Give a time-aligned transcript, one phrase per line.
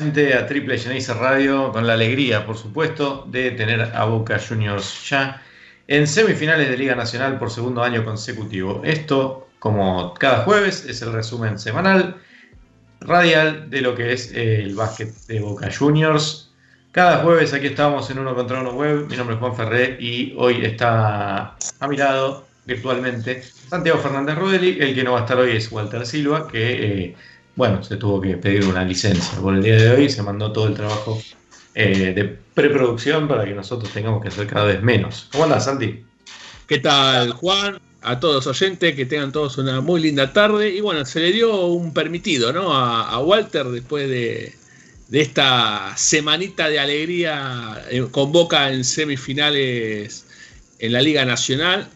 [0.00, 5.42] A Triple Genesis Radio, con la alegría, por supuesto, de tener a Boca Juniors ya
[5.88, 8.80] en semifinales de Liga Nacional por segundo año consecutivo.
[8.82, 12.16] Esto, como cada jueves, es el resumen semanal,
[13.00, 16.50] radial, de lo que es el básquet de Boca Juniors.
[16.92, 19.06] Cada jueves aquí estamos en Uno contra Uno Web.
[19.10, 24.78] Mi nombre es Juan Ferré y hoy está a mi lado virtualmente Santiago Fernández Rodeli.
[24.80, 27.16] El que no va a estar hoy es Walter Silva, que eh,
[27.56, 30.68] bueno, se tuvo que pedir una licencia por el día de hoy, se mandó todo
[30.68, 31.20] el trabajo
[31.74, 35.28] eh, de preproducción para que nosotros tengamos que hacer cada vez menos.
[35.32, 36.04] ¿Cómo andas, Santi?
[36.66, 37.80] ¿Qué tal, Juan?
[38.02, 40.70] A todos los oyentes, que tengan todos una muy linda tarde.
[40.70, 42.74] Y bueno, se le dio un permitido, ¿no?
[42.74, 44.54] A, Walter después de,
[45.12, 50.26] esta semanita de alegría eh, con Boca en semifinales
[50.78, 51.88] en la Liga Nacional.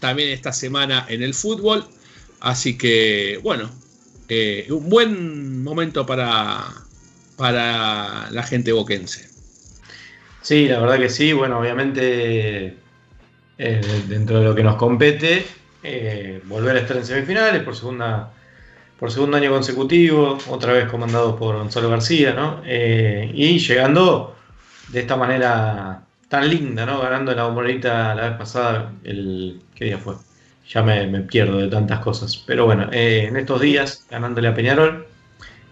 [0.00, 1.84] También esta semana en el fútbol.
[2.40, 3.70] Así que, bueno,
[4.34, 6.64] eh, un buen momento para,
[7.36, 9.28] para la gente boquense.
[10.40, 11.34] Sí, la verdad que sí.
[11.34, 12.78] Bueno, obviamente
[13.58, 15.44] eh, dentro de lo que nos compete,
[15.82, 18.32] eh, volver a estar en semifinales por segunda
[18.98, 22.62] por segundo año consecutivo, otra vez comandado por Gonzalo García, ¿no?
[22.64, 24.36] y llegando
[24.88, 27.00] de esta manera tan linda, ¿no?
[27.00, 30.14] Ganando la bombonita la vez pasada, el ¿qué día fue?
[30.68, 32.36] Ya me, pierdo de tantas cosas.
[32.36, 35.06] Pero bueno, eh, en estos días, ganándole a Peñarol,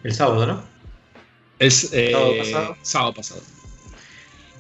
[0.03, 0.63] el sábado, ¿no?
[1.59, 2.13] Es eh,
[2.83, 3.43] sábado pasado.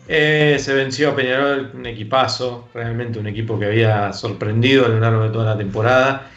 [0.09, 5.01] Eh, se venció a Peñarol, un equipazo, realmente un equipo que había sorprendido a lo
[5.01, 6.31] largo de toda la temporada.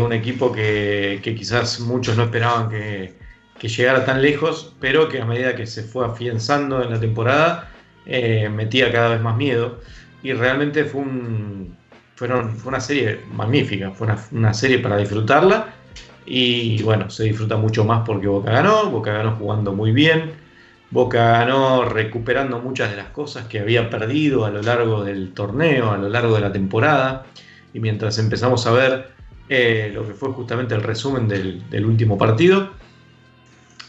[0.00, 3.14] un equipo que, quizás muchos no esperaban que,
[3.58, 7.70] que, llegara tan lejos, pero que a medida que se fue afianzando en la temporada,
[8.04, 9.80] metía cada vez más miedo.
[10.22, 11.76] Y realmente fue un,
[12.14, 15.74] fueron, fue una serie magnífica, fue una, serie para disfrutarla.
[16.26, 20.32] Y bueno, se disfruta mucho más porque Boca ganó, Boca ganó jugando muy bien,
[20.90, 25.90] Boca ganó recuperando muchas de las cosas que había perdido a lo largo del torneo,
[25.90, 27.26] a lo largo de la temporada.
[27.74, 29.08] Y mientras empezamos a ver
[29.48, 32.70] eh, lo que fue justamente el resumen del, último partido,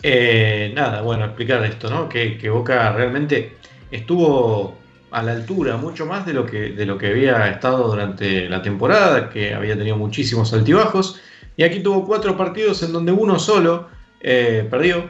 [0.04, 2.10] eh, nada, bueno, explicar esto, ¿no?
[2.10, 3.58] Que, que Boca realmente
[3.92, 4.78] estuvo
[5.12, 8.62] a la altura, mucho más de lo que, de lo que había estado durante la
[8.62, 11.22] temporada, que había tenido muchísimos altibajos.
[11.58, 13.88] Y aquí tuvo cuatro partidos en donde uno solo
[14.20, 15.10] eh, perdió,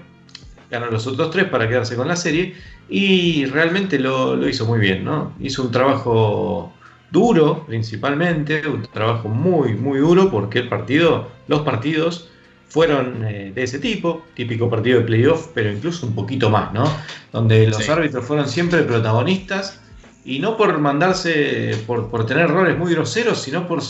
[0.69, 2.55] ganó los otros tres para quedarse con la serie
[2.89, 5.33] y realmente lo, hizo muy bien, ¿no?
[5.39, 6.71] Hizo un trabajo
[7.11, 12.29] duro principalmente, un trabajo muy, muy duro porque el partido, los partidos
[12.67, 16.83] fueron eh, de ese tipo, típico partido de playoff, pero incluso un poquito más, ¿no?
[17.31, 19.81] Donde los árbitros fueron siempre protagonistas
[20.25, 23.81] y no por mandarse, por, tener errores muy groseros, sino por,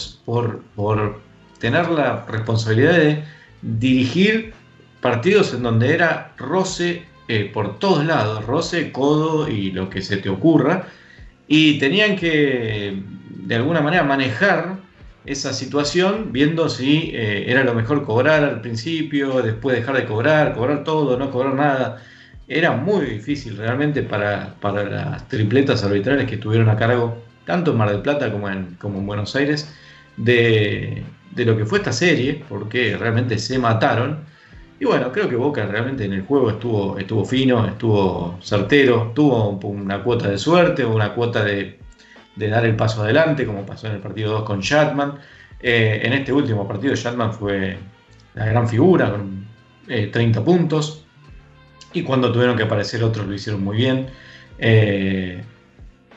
[0.75, 1.19] por,
[1.59, 3.23] tener la responsabilidad de
[3.61, 4.53] dirigir
[4.99, 10.17] partidos en donde era roce eh, por todos lados, roce, codo y lo que se
[10.17, 10.87] te ocurra,
[11.47, 14.75] y tenían que de alguna manera manejar
[15.25, 20.53] esa situación viendo si eh, era lo mejor cobrar al principio, después dejar de cobrar,
[20.53, 22.03] cobrar todo, no cobrar nada
[22.47, 27.89] era muy difícil realmente para, las tripletas arbitrales que estuvieron a cargo, tanto en Mar
[27.89, 29.73] del Plata como en, como en Buenos Aires,
[30.17, 31.03] de,
[31.35, 34.19] lo que fue esta serie, porque realmente se mataron.
[34.79, 39.49] Y bueno, creo que Boca realmente en el juego estuvo, estuvo fino, estuvo certero, tuvo
[39.49, 41.79] una cuota de suerte, una cuota de,
[42.35, 45.15] dar el paso adelante, como pasó en el partido 2 con Shatman.
[45.61, 47.77] Eh, en este último partido, Shatman fue
[48.35, 49.45] la gran figura, con
[49.87, 51.04] 30 eh, puntos
[51.95, 54.07] y cuando tuvieron que aparecer otros lo hicieron muy bien.
[54.59, 55.41] Eh,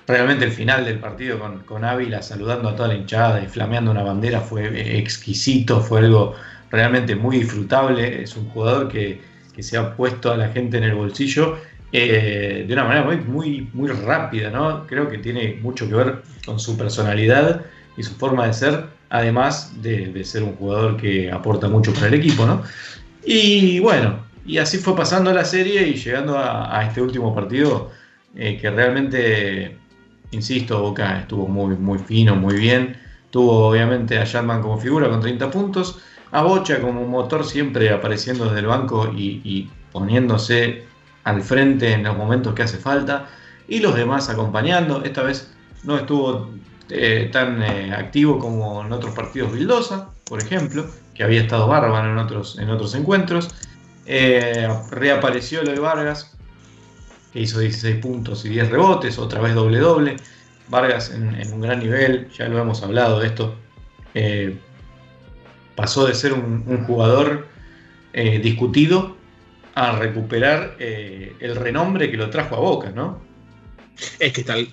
[0.06, 4.02] realmente el final del partido con, Ávila saludando a toda la hinchada y flameando una
[4.02, 6.34] bandera fue exquisito, fue algo
[6.70, 8.22] realmente muy disfrutable.
[8.22, 9.20] Es un jugador que,
[9.58, 11.58] se ha puesto a la gente en el bolsillo
[11.90, 14.86] eh, de una manera muy, muy, muy rápida, ¿no?
[14.86, 17.64] Creo que tiene mucho que ver con su personalidad
[17.96, 22.06] y su forma de ser, además de, de ser un jugador que aporta mucho para
[22.06, 22.62] el equipo, ¿no?
[23.24, 27.90] Y bueno, y así fue pasando la serie y llegando a, este último partido,
[28.34, 29.76] eh, que realmente,
[30.30, 32.96] insisto, Boca estuvo muy, muy fino, muy bien.
[33.30, 36.00] Tuvo obviamente a Shatman como figura con 30 puntos,
[36.30, 40.84] a Bocha como motor siempre apareciendo desde el banco y, poniéndose
[41.24, 43.28] al frente en los momentos que hace falta.
[43.68, 45.02] y los demás acompañando.
[45.04, 45.52] Esta vez
[45.84, 46.50] no estuvo
[46.88, 52.10] eh, tan eh, activo como en otros partidos Vildosa, por ejemplo, que había estado bárbaro
[52.10, 53.50] en otros, en otros encuentros.
[54.10, 56.34] Eh, reapareció lo de Vargas,
[57.32, 60.16] que hizo 16 puntos y 10 rebotes, otra vez doble doble.
[60.68, 63.54] Vargas en, un gran nivel, ya lo hemos hablado de esto.
[65.76, 67.46] pasó de ser un, jugador
[68.12, 69.16] discutido
[69.74, 73.20] a recuperar el renombre que lo trajo a Boca, ¿no?
[74.18, 74.68] Es que tal,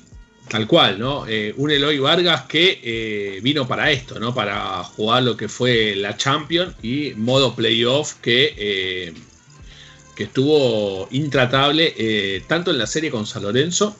[0.47, 1.25] Tal cual, ¿no?
[1.27, 4.33] Eh, un Eloy Vargas que eh, vino para esto, ¿no?
[4.35, 9.13] Para jugar lo que fue la Champions y modo playoff que, eh,
[10.15, 13.95] que estuvo intratable tanto en la serie con San Lorenzo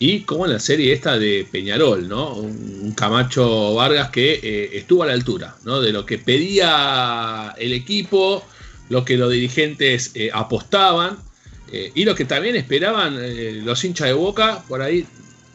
[0.00, 2.34] y como en la serie esta de Peñarol, ¿no?
[2.34, 5.80] Un, Camacho Vargas que estuvo a la altura, ¿no?
[5.80, 8.44] De lo que pedía el equipo,
[8.88, 11.18] lo que los dirigentes apostaban.
[11.94, 13.16] y lo que también esperaban
[13.64, 15.06] los hinchas de Boca, por ahí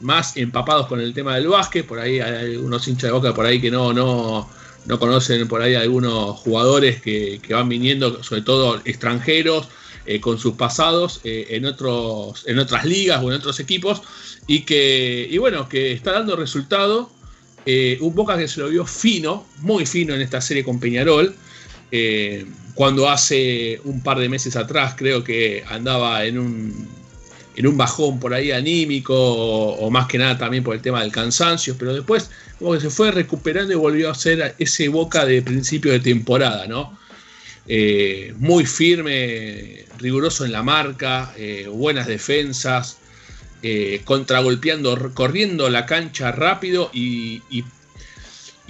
[0.05, 1.85] más empapados con el tema del básquet.
[1.85, 4.47] Por ahí hay algunos hinchas de boca por ahí que no, no,
[4.85, 9.67] no conocen por ahí algunos jugadores que, van viniendo, sobre todo extranjeros,
[10.05, 14.03] eh, con sus pasados eh, en, otros, en otras ligas o en otros equipos.
[14.47, 17.11] Y que, y bueno, que está dando resultado.
[17.65, 21.35] Eh, un Boca que se lo vio fino, muy fino en esta serie con Peñarol.
[22.75, 26.94] cuando hace un par de meses atrás creo que andaba en un
[27.55, 31.11] en un bajón por ahí anímico o, más que nada también por el tema del
[31.11, 32.29] cansancio, pero después
[32.59, 36.67] como que se fue recuperando y volvió a ser ese boca de principio de temporada,
[36.67, 36.97] ¿no?
[37.67, 42.97] Eh, muy firme, riguroso en la marca, eh, buenas defensas,
[43.63, 47.63] eh, contragolpeando, corriendo la cancha rápido y, y,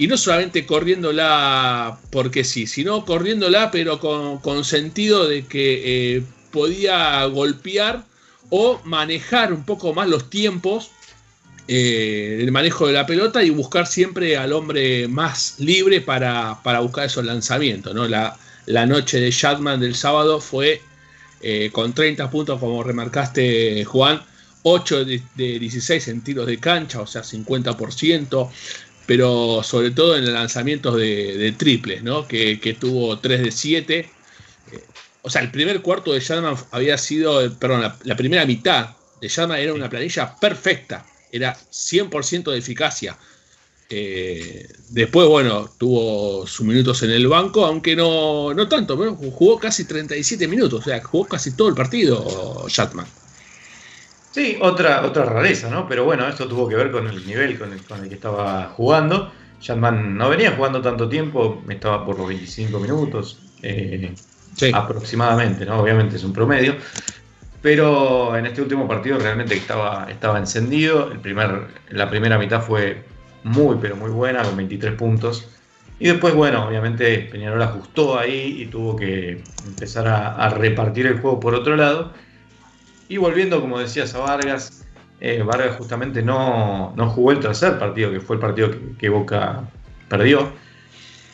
[0.06, 6.22] no solamente corriéndola porque sí, sino corriéndola pero con sentido de que
[6.52, 8.04] podía golpear
[8.50, 10.90] o manejar un poco más los tiempos
[11.68, 17.06] eh, del manejo de la pelota y buscar siempre al hombre más libre para, buscar
[17.06, 17.94] esos lanzamientos.
[17.94, 18.06] ¿no?
[18.06, 20.80] La, noche de Shatman del sábado fue
[21.40, 24.22] eh, con 30 puntos, como remarcaste, Juan,
[24.62, 28.50] 8 de, 16 en tiros de cancha, o sea, 50%,
[29.06, 32.28] pero sobre todo en lanzamientos de, triples, ¿no?
[32.28, 34.10] que, que tuvo 3 de 7
[35.26, 38.90] o sea, el primer cuarto de Shatman había sido, perdón, la, primera mitad
[39.20, 43.18] de Shatman era una planilla perfecta, era 100% de eficacia.
[43.90, 49.58] Eh, después, bueno, tuvo sus minutos en el banco, aunque no, no tanto, pero jugó
[49.58, 53.06] casi 37 minutos, o sea, jugó casi todo el partido Shatman.
[54.30, 55.88] Sí, otra, otra rareza, ¿no?
[55.88, 58.68] Pero bueno, esto tuvo que ver con el nivel con el, con el que estaba
[58.76, 59.32] jugando.
[59.60, 63.40] Shatman no venía jugando tanto tiempo, estaba por los 25 minutos.
[63.62, 64.14] Eh,
[64.72, 65.80] aproximadamente, ¿no?
[65.80, 66.76] Obviamente es un promedio.
[67.62, 71.10] Pero en este último partido realmente estaba, estaba encendido.
[71.10, 73.04] El primer, la primera mitad fue
[73.42, 75.48] muy, pero muy buena, con 23 puntos.
[75.98, 81.40] Y después, bueno, obviamente Peñarol ajustó ahí y tuvo que empezar a, repartir el juego
[81.40, 82.12] por otro lado.
[83.08, 84.86] Y volviendo, como decías, a Vargas,
[85.20, 89.62] eh, Vargas justamente no, no, jugó el tercer partido, que fue el partido que Boca
[90.08, 90.52] perdió.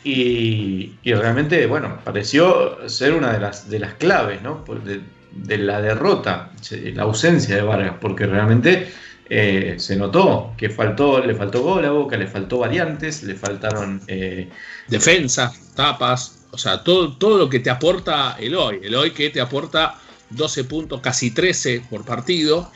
[0.03, 4.63] Y, realmente, bueno, pareció ser una de las, de las claves ¿no?
[4.83, 6.51] de, la derrota,
[6.93, 8.89] la ausencia de Vargas, porque realmente
[9.29, 14.01] eh, se notó que faltó, le faltó gol a Boca, le faltó variantes, le faltaron...
[14.07, 14.49] Eh,
[14.87, 19.29] Defensa, tapas, o sea, todo, todo lo que te aporta el hoy, el hoy que
[19.29, 19.95] te aporta
[20.29, 22.71] 12 puntos, casi 13 por partido,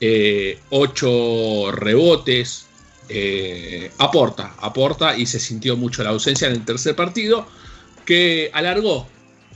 [0.00, 0.58] eh,
[1.72, 2.67] rebotes,
[3.10, 7.46] eh, aporta, aporta y se sintió mucho la ausencia en el tercer partido,
[8.04, 9.06] que alargó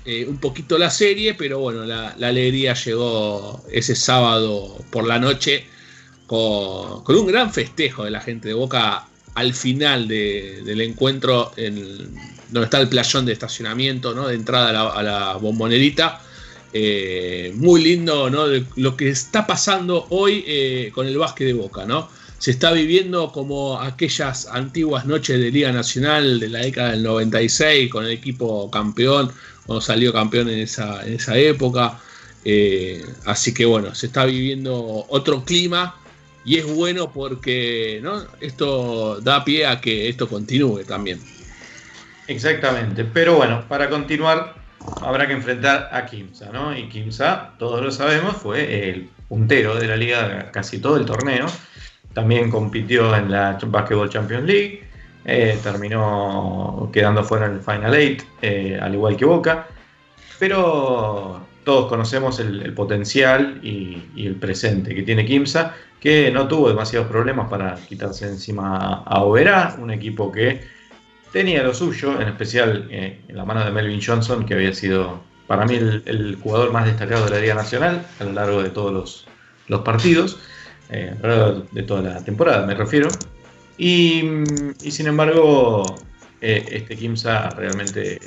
[0.07, 5.67] eh, un poquito la serie, pero bueno, la, alegría llegó ese sábado por la noche
[6.27, 12.15] con, un gran festejo de la gente de Boca al final del encuentro, en,
[12.49, 14.29] donde está el playón de estacionamiento, ¿no?
[14.29, 16.21] de entrada a la, bombonerita.
[16.75, 18.47] Eh, muy lindo ¿no?
[18.77, 22.09] lo que está pasando hoy con el básquet de Boca, ¿no?
[22.43, 27.89] Se está viviendo como aquellas antiguas noches de Liga Nacional de la década del 96
[27.89, 29.31] con el equipo campeón,
[29.65, 32.01] cuando salió campeón en esa, en esa época.
[32.45, 35.95] Eh, así que bueno, se está viviendo otro clima
[36.45, 38.25] y es bueno porque ¿no?
[38.41, 41.21] esto da pie a que esto continúe también.
[42.27, 44.57] Exactamente, pero bueno, para continuar
[45.01, 46.77] habrá que enfrentar a Kimsa, ¿no?
[46.77, 51.47] Y Kimsa, todos lo sabemos, fue el puntero de la liga casi todo el torneo
[52.15, 54.83] también compitió en la Basketball Champions League.
[55.25, 59.69] Eh, terminó quedando fuera en el Final Eight, eh, al igual que Boca.
[60.39, 67.09] Pero todos conocemos el, potencial y, el presente que tiene Kimsa, que no tuvo demasiados
[67.09, 70.63] problemas para quitarse encima a Oberá, un equipo que
[71.33, 75.21] tenía lo suyo, en especial eh, en la mano de Melvin Johnson, que había sido
[75.47, 79.27] para mí el, jugador más destacado de la Liga Nacional a lo largo de todos
[79.69, 80.39] los, partidos,
[80.91, 81.15] eh,
[81.73, 83.09] de toda la temporada me refiero.
[83.79, 84.23] Y,
[84.79, 85.83] sin embargo,
[86.41, 88.21] eh, este Kimsa realmente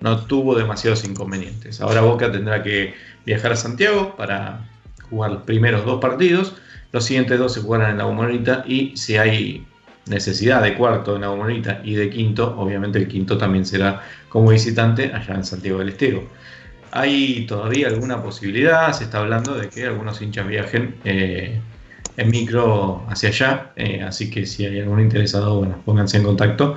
[0.00, 1.80] no tuvo demasiados inconvenientes.
[1.80, 2.94] Ahora Boca tendrá que
[3.26, 4.68] viajar a Santiago para
[5.10, 6.54] jugar los primeros dos partidos.
[6.92, 9.66] Los siguientes dos se jugarán en la Bombonita y si hay
[10.06, 14.50] necesidad de cuarto en la Bombonita y de quinto, obviamente el quinto también será como
[14.50, 16.26] visitante allá en Santiago del Estero.
[16.92, 21.60] Hay todavía alguna posibilidad, se está hablando de que algunos hinchas viajen eh,
[22.18, 26.76] en micro hacia allá, eh, así que si hay algún interesado, bueno, pónganse en contacto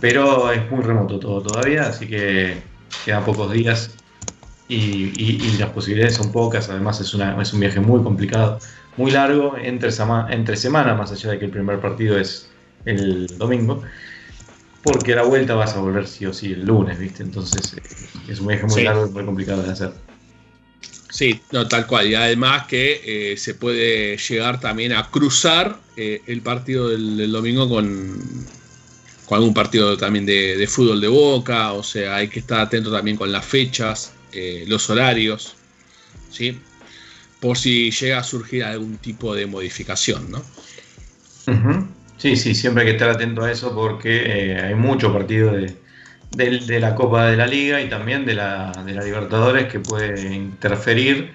[0.00, 2.56] pero es muy remoto todo todavía, así que
[3.04, 3.90] quedan pocos días
[4.68, 6.68] y, las posibilidades son pocas.
[6.68, 8.58] Además, es, una, es un viaje muy complicado,
[8.96, 9.90] muy largo, entre,
[10.30, 12.48] entre semana, más allá de que el primer partido es
[12.84, 13.82] el domingo.
[14.82, 17.22] Porque la vuelta vas a volver sí o sí el lunes, ¿viste?
[17.22, 17.82] Entonces eh,
[18.28, 20.07] es un viaje muy largo y muy complicado de hacer.
[21.10, 22.08] Sí, no, tal cual.
[22.08, 27.68] Y además que eh, se puede llegar también a cruzar eh, el partido del, domingo
[27.68, 28.46] con,
[29.30, 33.32] algún partido también de, fútbol de boca, o sea, hay que estar atento también con
[33.32, 35.56] las fechas, eh, los horarios,
[36.30, 36.58] ¿sí?
[37.40, 40.42] Por si llega a surgir algún tipo de modificación, ¿no?
[42.18, 45.74] Sí, sí, siempre hay que estar atento a eso porque hay muchos partidos de,
[46.36, 51.32] la Copa de la Liga y también de la, de la Libertadores que puede interferir,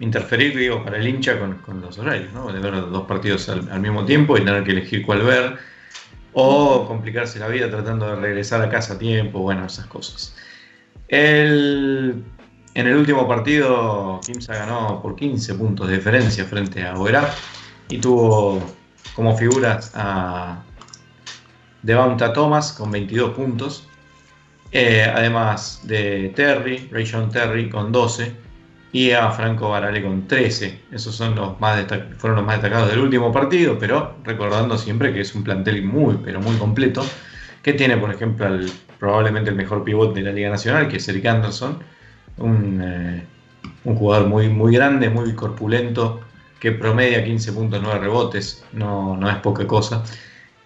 [0.00, 2.52] interferir, digo, para el hincha con, los horarios, ¿no?
[2.52, 5.56] De ver dos partidos al, mismo tiempo y tener que elegir cuál ver
[6.32, 10.36] o complicarse la vida tratando de regresar a casa a tiempo, bueno, esas cosas.
[11.08, 12.24] en
[12.74, 17.34] el último partido, Kimsa ganó por 15 puntos de diferencia frente a Oberá
[17.88, 18.62] y tuvo
[19.14, 20.62] como figuras a
[21.82, 23.87] Devonta Thomas con 22 puntos,
[24.70, 28.32] eh, además de Terry, Rayshon Terry con 12
[28.92, 30.80] y a Franco Barale con 13.
[30.92, 31.86] Esos son los más
[32.18, 36.18] fueron los más destacados del último partido, pero recordando siempre que es un plantel muy,
[36.24, 37.04] pero muy completo,
[37.62, 38.48] que tiene, por ejemplo,
[38.98, 41.78] probablemente el mejor pivot de la Liga Nacional, que es Eric Anderson,
[42.38, 43.24] un, eh,
[43.84, 46.20] jugador muy, muy grande, muy corpulento,
[46.60, 50.02] que promedia 15.9 rebotes, no, no es poca cosa.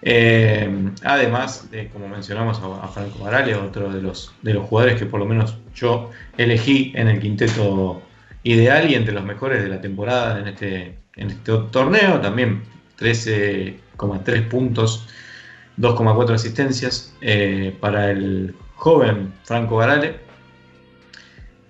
[0.04, 5.06] Eh, además de, como mencionamos, a, Franco Barale, otro de los, de los jugadores que
[5.06, 8.02] por lo menos yo elegí en el quinteto
[8.42, 12.20] ideal y entre los mejores de la temporada en este, en este torneo.
[12.20, 12.62] También
[12.98, 15.06] 13,3 puntos,
[15.78, 20.16] 2,4 asistencias eh, para el joven Franco Garale.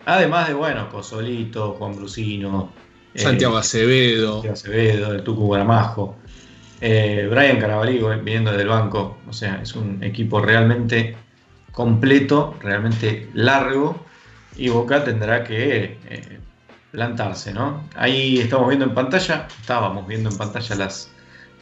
[0.07, 2.73] Además de, bueno, Cosolito, Juan Brusino,
[3.15, 6.17] eh, Santiago Acevedo, Santiago Acevedo, el Tucu Guaramajo,
[6.83, 9.19] eh, Brian Carabaligo viniendo del banco.
[9.27, 11.17] O sea, es un equipo realmente
[11.73, 14.05] completo, realmente largo.
[14.57, 15.97] Y Boca tendrá que
[16.93, 17.89] plantarse, ¿no?
[17.97, 21.11] Ahí estamos viendo en pantalla, estábamos viendo en pantalla las,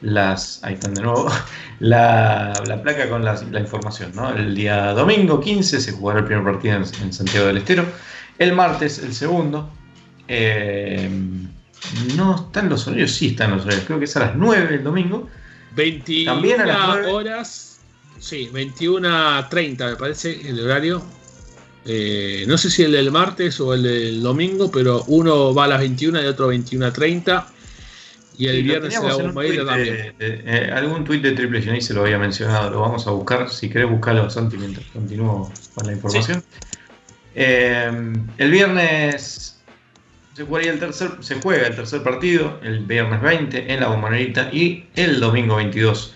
[0.02, 1.30] las ahí están de nuevo,
[1.78, 4.30] la, placa con la, información, ¿no?
[4.30, 7.84] El día domingo 15 se jugará el primer partido en, Santiago del Estero,
[8.38, 9.70] el martes el segundo,
[10.26, 11.08] eh,
[12.16, 14.84] no están los horarios, sí están los horarios, creo que es a las 9 el
[14.84, 15.28] domingo.
[15.76, 17.80] 21 También a las horas,
[18.18, 21.02] sí, 21.30 me parece el horario,
[21.84, 25.68] eh, no sé si el del martes o el del domingo, pero uno va a
[25.68, 27.46] las 21 y otro 21 a 30.
[28.36, 30.14] Y el viernes será un también.
[30.18, 33.50] Eh, algún tuit de Triple Geni se lo había mencionado, lo vamos a buscar.
[33.50, 36.42] Si querés buscarlo, Santi, mientras continúo con la información.
[37.34, 39.59] Eh, el viernes
[40.46, 44.86] se, el tercer, se juega el tercer partido, el viernes 20 en la Bombonerita y
[44.96, 46.14] el domingo 22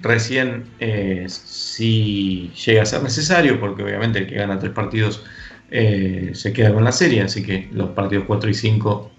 [0.00, 5.22] recién eh, si llega a ser necesario, porque obviamente el que gana tres partidos
[5.70, 9.10] eh, se queda con la serie, así que los partidos 4 y 5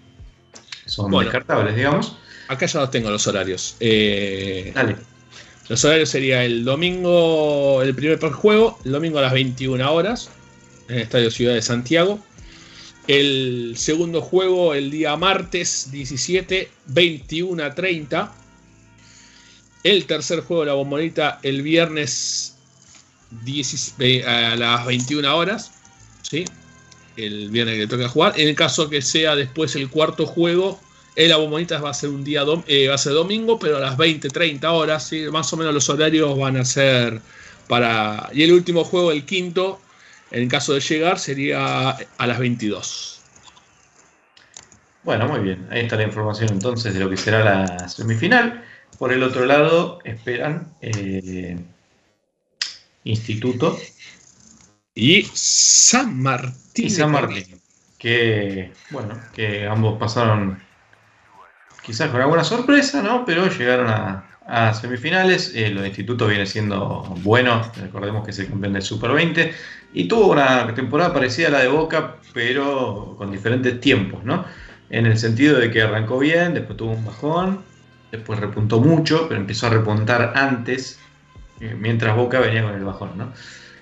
[0.86, 2.18] son descartables, digamos.
[2.48, 3.76] Acá ya los tengo los horarios.
[3.80, 4.74] Eh,
[5.68, 10.32] los horarios sería el domingo, el primer juego, el domingo a las 21 horas,
[10.88, 12.20] en el Estadio Ciudad de Santiago.
[13.10, 18.32] El segundo juego el día martes 17, 21 a 30
[19.84, 22.56] el tercer juego de la bombonita el viernes
[24.28, 25.72] a las 21 horas.
[26.22, 26.46] ¿sí?
[27.18, 28.40] El viernes que le toca jugar.
[28.40, 30.80] En el caso que sea después el cuarto juego,
[31.16, 33.80] en la bombonita va a ser un día eh, va a ser domingo, pero a
[33.80, 35.08] las 20, 30 horas.
[35.08, 35.26] ¿sí?
[35.32, 37.20] Más o menos los horarios van a ser
[37.68, 38.30] para.
[38.36, 39.82] Y el último juego, el quinto,
[40.32, 43.20] En caso de llegar sería a las 22.
[45.04, 45.68] Bueno, muy bien.
[45.72, 48.64] Ahí está la información entonces de lo que será la semifinal.
[48.98, 51.58] Por el otro lado, esperan eh,
[53.06, 53.80] Instituto
[54.94, 56.86] y San Martín.
[56.86, 57.60] Y San Martín.
[57.98, 60.62] Que, bueno, que ambos pasaron
[61.82, 63.26] quizás con alguna sorpresa, ¿no?
[63.26, 64.29] Pero llegaron a,
[64.74, 65.54] semifinales.
[65.56, 67.62] Eh, los institutos viene siendo bueno.
[67.82, 69.54] Recordemos que se campeón del Super 20.
[69.94, 74.46] Y tuvo una temporada parecida a la de Boca, pero con diferentes tiempos, ¿no?
[74.90, 77.62] En el sentido de que arrancó bien, después tuvo un bajón,
[78.12, 81.00] después repuntó mucho, pero empezó a repuntar antes,
[81.60, 83.34] eh, mientras Boca venía con el bajón, ¿no?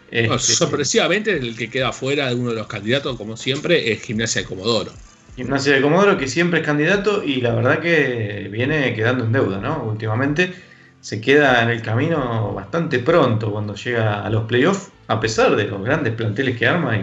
[0.10, 4.42] Este, sorpresivamente, el que queda fuera de uno de los candidatos, como siempre, es Gimnasia
[4.42, 4.92] de Comodoro.
[5.38, 9.60] Gimnasia de Comodoro, que siempre es candidato y la verdad que viene quedando en deuda,
[9.60, 9.84] ¿no?
[9.84, 10.52] Últimamente
[11.00, 15.66] se queda en el camino bastante pronto cuando llega a los playoffs, a pesar de
[15.66, 16.98] los grandes planteles que arma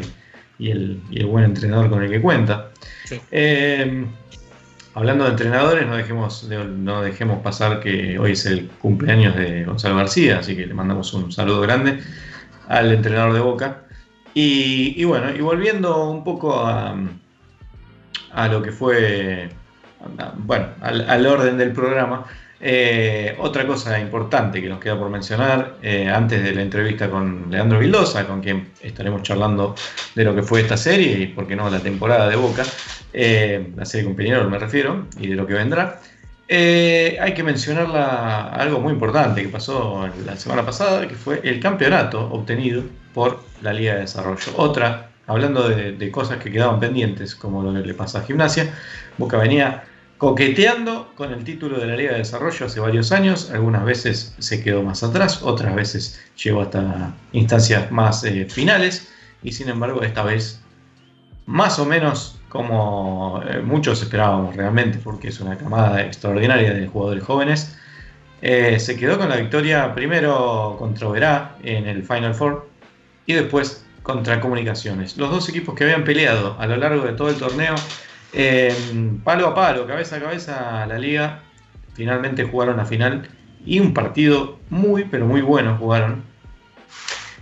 [0.59, 2.71] y, el, buen entrenador con el que cuenta.
[3.31, 4.05] Eh,
[4.95, 9.95] hablando de entrenadores, no dejemos, no dejemos pasar que hoy es el cumpleaños de Gonzalo
[9.95, 12.00] García, así que le mandamos un saludo grande
[12.67, 13.85] al entrenador de Boca.
[14.37, 16.97] Y, bueno, y volviendo un poco a,
[18.34, 19.49] a lo que fue,
[20.36, 22.25] bueno, al, orden del programa,
[22.60, 27.50] eh, otra cosa importante que nos queda por mencionar, eh, antes de la entrevista con
[27.50, 29.75] Leandro Vildosa, con quien estaremos charlando
[30.14, 32.62] de lo que fue esta serie y, por qué no, la temporada de Boca,
[33.12, 36.00] eh, la serie con Peñarol me refiero, y de lo que vendrá.
[36.47, 37.86] Eh, hay que mencionar
[38.52, 42.82] algo muy importante que pasó la semana pasada, que fue el campeonato obtenido
[43.14, 44.52] por la Liga de Desarrollo.
[44.56, 48.73] Otra, hablando de, cosas que quedaban pendientes, como lo que le pasa a Gimnasia,
[49.19, 49.84] Boca venía
[50.19, 54.63] coqueteando con el título de la Liga de Desarrollo hace varios años, algunas veces se
[54.63, 60.23] quedó más atrás, otras veces llegó hasta instancias más eh, finales, y sin embargo esta
[60.23, 60.60] vez
[61.47, 67.25] más o menos como eh, muchos esperábamos realmente, porque es una camada extraordinaria de jugadores
[67.25, 67.76] jóvenes.
[68.43, 72.69] Eh, se quedó con la victoria primero contra Verá en el Final Four
[73.26, 75.17] y después contra Comunicaciones.
[75.17, 77.75] Los dos equipos que habían peleado a lo largo de todo el torneo,
[79.25, 81.40] palo a palo, cabeza a cabeza, la liga,
[81.95, 83.28] finalmente jugaron la final
[83.67, 86.23] y un partido muy, pero muy bueno jugaron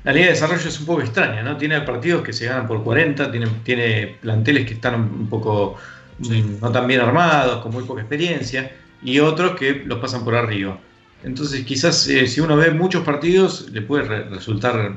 [0.04, 1.56] la Liga de Desarrollo es un poco extraña, ¿no?
[1.56, 5.76] Tiene partidos que se ganan por 40, tiene, tiene planteles que están un poco
[6.18, 8.72] no tan bien armados, con muy poca experiencia,
[9.02, 10.78] y otros que los pasan por arriba.
[11.22, 14.96] Entonces, quizás eh, si uno ve muchos partidos, le puede resultar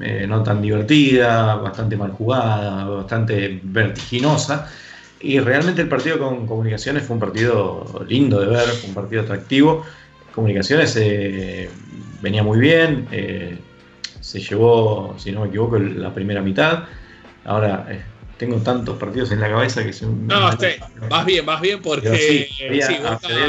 [0.00, 4.70] eh, no tan divertida, bastante mal jugada, bastante vertiginosa.
[5.20, 9.84] Y realmente el partido con Comunicaciones fue un partido lindo de ver, un partido atractivo.
[10.34, 11.68] Comunicaciones eh,
[12.22, 13.06] venía muy bien
[14.20, 16.84] se llevó, si no me equivoco, la primera mitad.
[17.44, 18.02] Ahora eh,
[18.38, 20.26] tengo tantos partidos en la cabeza que son.
[20.26, 20.50] No,
[21.08, 22.48] vas bien, vas bien porque.
[22.48, 22.86] Sí, había,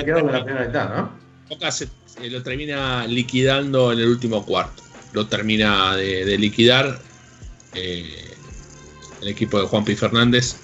[0.03, 1.11] quedado en la primera mitad, ¿no?
[1.49, 4.81] Boca eh, lo termina liquidando en el último cuarto.
[5.13, 7.01] Lo termina de, liquidar
[7.73, 8.35] eh,
[9.21, 9.95] el equipo de Juan P.
[9.95, 10.55] Fernández.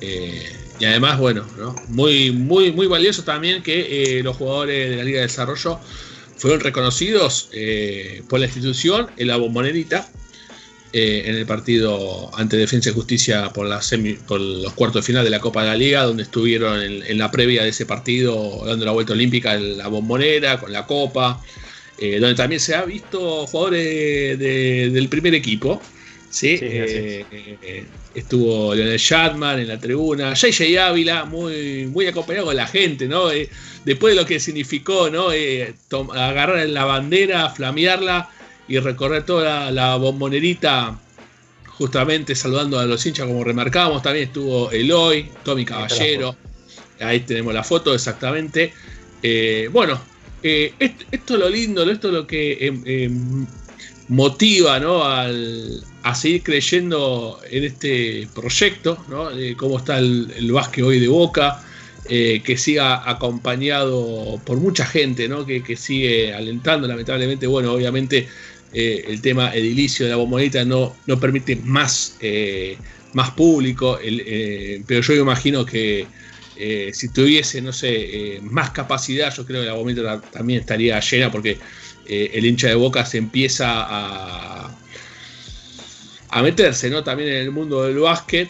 [0.00, 1.74] y además, bueno, ¿no?
[1.88, 5.80] muy, muy, muy valioso también que los jugadores de la Liga de Desarrollo
[6.36, 10.08] fueron reconocidos eh, por la institución en la bombonerita
[10.92, 13.80] eh, en el partido ante Defensa y Justicia por, la
[14.26, 17.30] por los cuartos de final de la Copa de la Liga, donde estuvieron en, la
[17.30, 21.42] previa de ese partido dando la vuelta olímpica en la bombonera con la Copa,
[21.98, 25.80] eh, donde también se ha visto jugadores del primer equipo.
[26.30, 26.60] ¿sí?
[28.14, 33.28] estuvo Leonel Shatman en la tribuna, JJ Ávila, muy, muy acompañado con la gente, ¿no?
[33.84, 35.32] después de lo que significó ¿no?
[35.32, 35.74] Eh,
[36.14, 38.30] agarrar la bandera, flamearla
[38.68, 40.98] y recorrer toda la, bombonerita,
[41.68, 46.36] justamente saludando a los hinchas como remarcábamos, también estuvo Eloy, Tommy Caballero,
[47.00, 48.72] ahí tenemos la foto exactamente.
[49.22, 50.00] Eh, bueno,
[50.42, 53.46] eh, esto, es lo lindo, esto es lo que em, em,
[54.08, 55.02] motiva ¿no?
[55.04, 59.30] a seguir creyendo en este proyecto, ¿no?
[59.56, 61.62] cómo está el, el básquet hoy de Boca,
[62.08, 65.44] eh, que siga acompañado por mucha gente, ¿no?
[65.44, 68.28] que, sigue alentando, lamentablemente, bueno, obviamente
[68.72, 72.16] eh, el tema edilicio de la bomboneta no, no permite más,
[73.12, 73.98] más público,
[74.86, 76.06] pero yo imagino que
[76.56, 81.58] si tuviese, no sé, más capacidad, yo creo que la bomboneta también estaría llena porque
[82.06, 84.76] el hincha de boca se empieza a,
[86.30, 87.04] a meterse, ¿no?
[87.04, 88.48] También en el mundo del básquet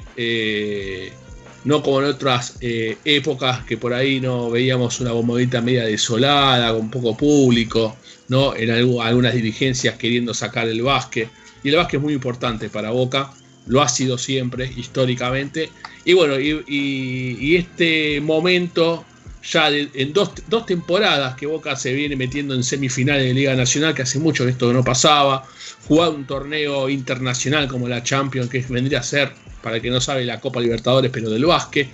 [1.67, 6.73] no como en otras eh, épocas que por ahí no veíamos una bombonita media desolada,
[6.73, 7.97] con poco público,
[8.29, 8.55] ¿no?
[8.55, 11.29] en algunas dirigencias queriendo sacar el básquet.
[11.65, 13.33] Y el básquet es muy importante para Boca,
[13.67, 15.71] lo ha sido siempre, históricamente.
[16.05, 19.05] Y bueno, y, este momento,
[19.43, 20.33] ya en dos,
[20.67, 24.51] temporadas que Boca se viene metiendo en semifinales de Liga Nacional, que hace mucho que
[24.51, 25.45] esto no pasaba,
[25.89, 30.01] jugar un torneo internacional como la Champions, que vendría a ser, para el que no
[30.01, 31.89] sabe, la Copa Libertadores, pero del básquet,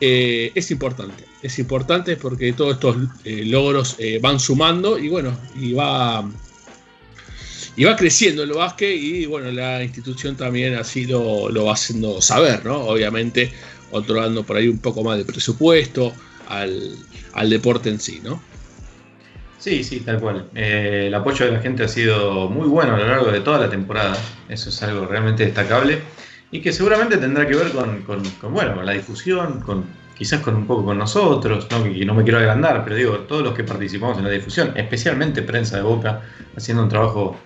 [0.00, 1.24] eh, es importante.
[1.42, 6.28] Es importante porque todos estos eh, logros eh, van sumando y bueno, y va
[7.76, 12.20] y va creciendo el básquet y bueno, la institución también así lo, lo va haciendo
[12.20, 12.76] saber, ¿no?
[12.80, 13.52] Obviamente
[13.92, 16.12] otorgando por ahí un poco más de presupuesto
[16.48, 18.42] al, deporte en sí, ¿no?
[19.58, 20.46] Sí, sí, tal cual.
[20.54, 23.58] Eh, el apoyo de la gente ha sido muy bueno a lo largo de toda
[23.58, 24.16] la temporada.
[24.48, 26.00] Eso es algo realmente destacable
[26.50, 28.04] y que seguramente tendrá que ver con,
[28.52, 29.84] bueno, con la difusión, con
[30.16, 31.86] quizás con un poco con nosotros, ¿no?
[31.86, 35.42] y no me quiero agrandar, pero digo, todos los que participamos en la difusión, especialmente
[35.42, 36.20] prensa de Boca,
[36.54, 37.36] haciendo un trabajo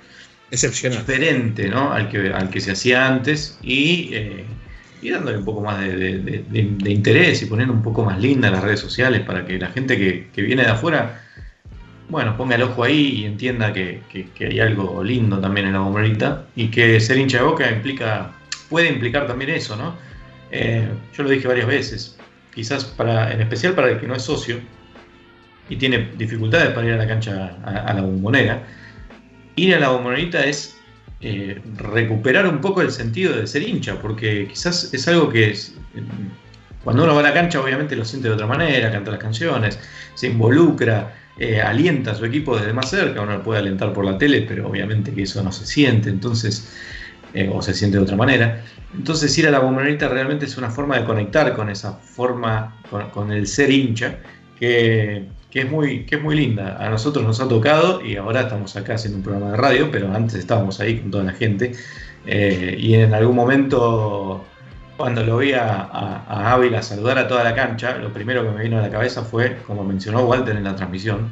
[0.50, 0.98] excepcional.
[1.00, 1.92] Diferente ¿no?
[1.92, 4.44] al, que, al que se hacía antes y, eh,
[5.02, 6.44] y dándole un poco más de,
[6.84, 10.42] interés y poniendo un poco más linda las redes sociales para que la gente que,
[10.42, 11.22] viene de afuera,
[12.08, 14.02] bueno, ponga el ojo ahí y entienda que,
[14.40, 18.32] hay algo lindo también en la bomberita y que ser hincha de boca implica,
[18.68, 19.94] puede implicar también eso, ¿no?
[20.50, 22.16] Eh, yo lo dije varias veces,
[22.54, 24.58] quizás para, en especial para el que no es socio
[25.68, 28.62] y tiene dificultades para ir a la cancha a la bombonera,
[29.56, 30.76] ir a la bombonera es
[31.20, 35.74] eh, recuperar un poco el sentido de ser hincha, porque quizás es algo que es,
[36.84, 39.78] cuando uno va a la cancha obviamente lo siente de otra manera, canta las canciones,
[40.14, 44.04] se involucra, eh, alienta a su equipo desde más cerca, uno lo puede alentar por
[44.04, 46.70] la tele, pero obviamente que eso no se siente, entonces,
[47.32, 48.62] eh, o se siente de otra manera.
[48.94, 52.76] Entonces ir a la bombonera realmente es una forma de conectar con esa forma,
[53.12, 54.18] con el ser hincha,
[54.58, 56.76] que que es muy, es muy linda.
[56.78, 60.12] A nosotros nos ha tocado y ahora estamos acá haciendo un programa de radio, pero
[60.12, 61.72] antes estábamos ahí con toda la gente.
[62.26, 64.44] Eh, y en algún momento,
[64.98, 68.64] cuando lo vi a, a, Ávila saludar a toda la cancha, lo primero que me
[68.64, 71.30] vino a la cabeza fue, como mencionó Walter en la transmisión,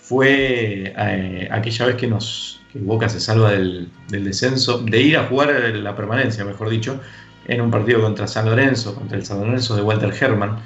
[0.00, 5.16] fue eh, aquella vez que nos que Boca se salva del, del, descenso, de ir
[5.16, 7.00] a jugar la permanencia, mejor dicho,
[7.46, 10.56] en un partido contra San Lorenzo, contra el San Lorenzo de Walter Herman,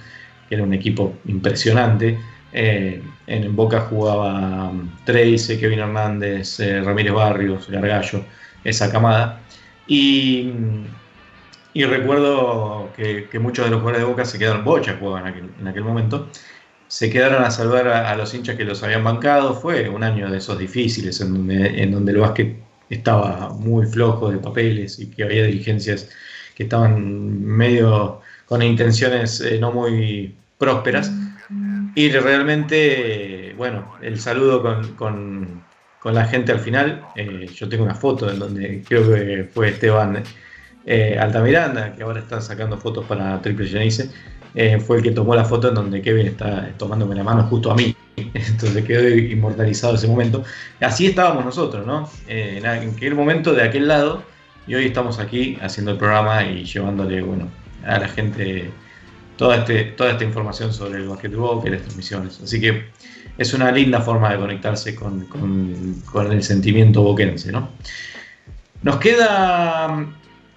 [0.48, 2.18] que era un equipo impresionante.
[2.59, 4.73] Eh, en Boca jugaba
[5.05, 8.25] Trace, Kevin Hernández, eh, Ramírez Barrios, Gargallo,
[8.64, 9.40] esa camada.
[9.87, 10.53] Y,
[11.75, 15.85] y recuerdo que, muchos de los jugadores de Boca se quedaron, Bocha jugaban en aquel,
[15.85, 16.31] momento,
[16.88, 19.55] se quedaron a salvar a, los hinchas que los habían bancado.
[19.55, 22.57] Fue un año de esos difíciles en donde, en donde el básquet
[22.88, 26.09] estaba muy flojo de papeles y que había dirigencias
[26.55, 31.12] que estaban medio con intenciones eh, no muy prósperas.
[31.96, 34.62] Y realmente, bueno, el saludo
[34.96, 35.64] con,
[36.04, 37.02] la gente al final.
[37.16, 40.22] Eh, yo tengo una foto en donde creo que fue Esteban
[40.85, 44.11] eh, Altamiranda, que ahora está sacando fotos para Triple Genice.
[44.54, 47.72] Eh, fue el que tomó la foto en donde Kevin está tomándome la mano justo
[47.72, 47.96] a mí.
[48.16, 50.44] Entonces quedó inmortalizado ese momento.
[50.80, 52.11] Así estábamos nosotros, ¿no?
[52.28, 54.22] en aquel momento de aquel lado.
[54.66, 57.48] Y hoy estamos aquí haciendo el programa y llevándole, bueno,
[57.87, 58.70] a la gente
[59.37, 62.40] toda, este, toda esta información sobre el basquetbol y las transmisiones.
[62.42, 62.87] Así que
[63.38, 65.27] es una linda forma de conectarse con,
[66.31, 67.53] el sentimiento boquense.
[67.53, 67.70] ¿no?
[68.83, 70.07] Nos queda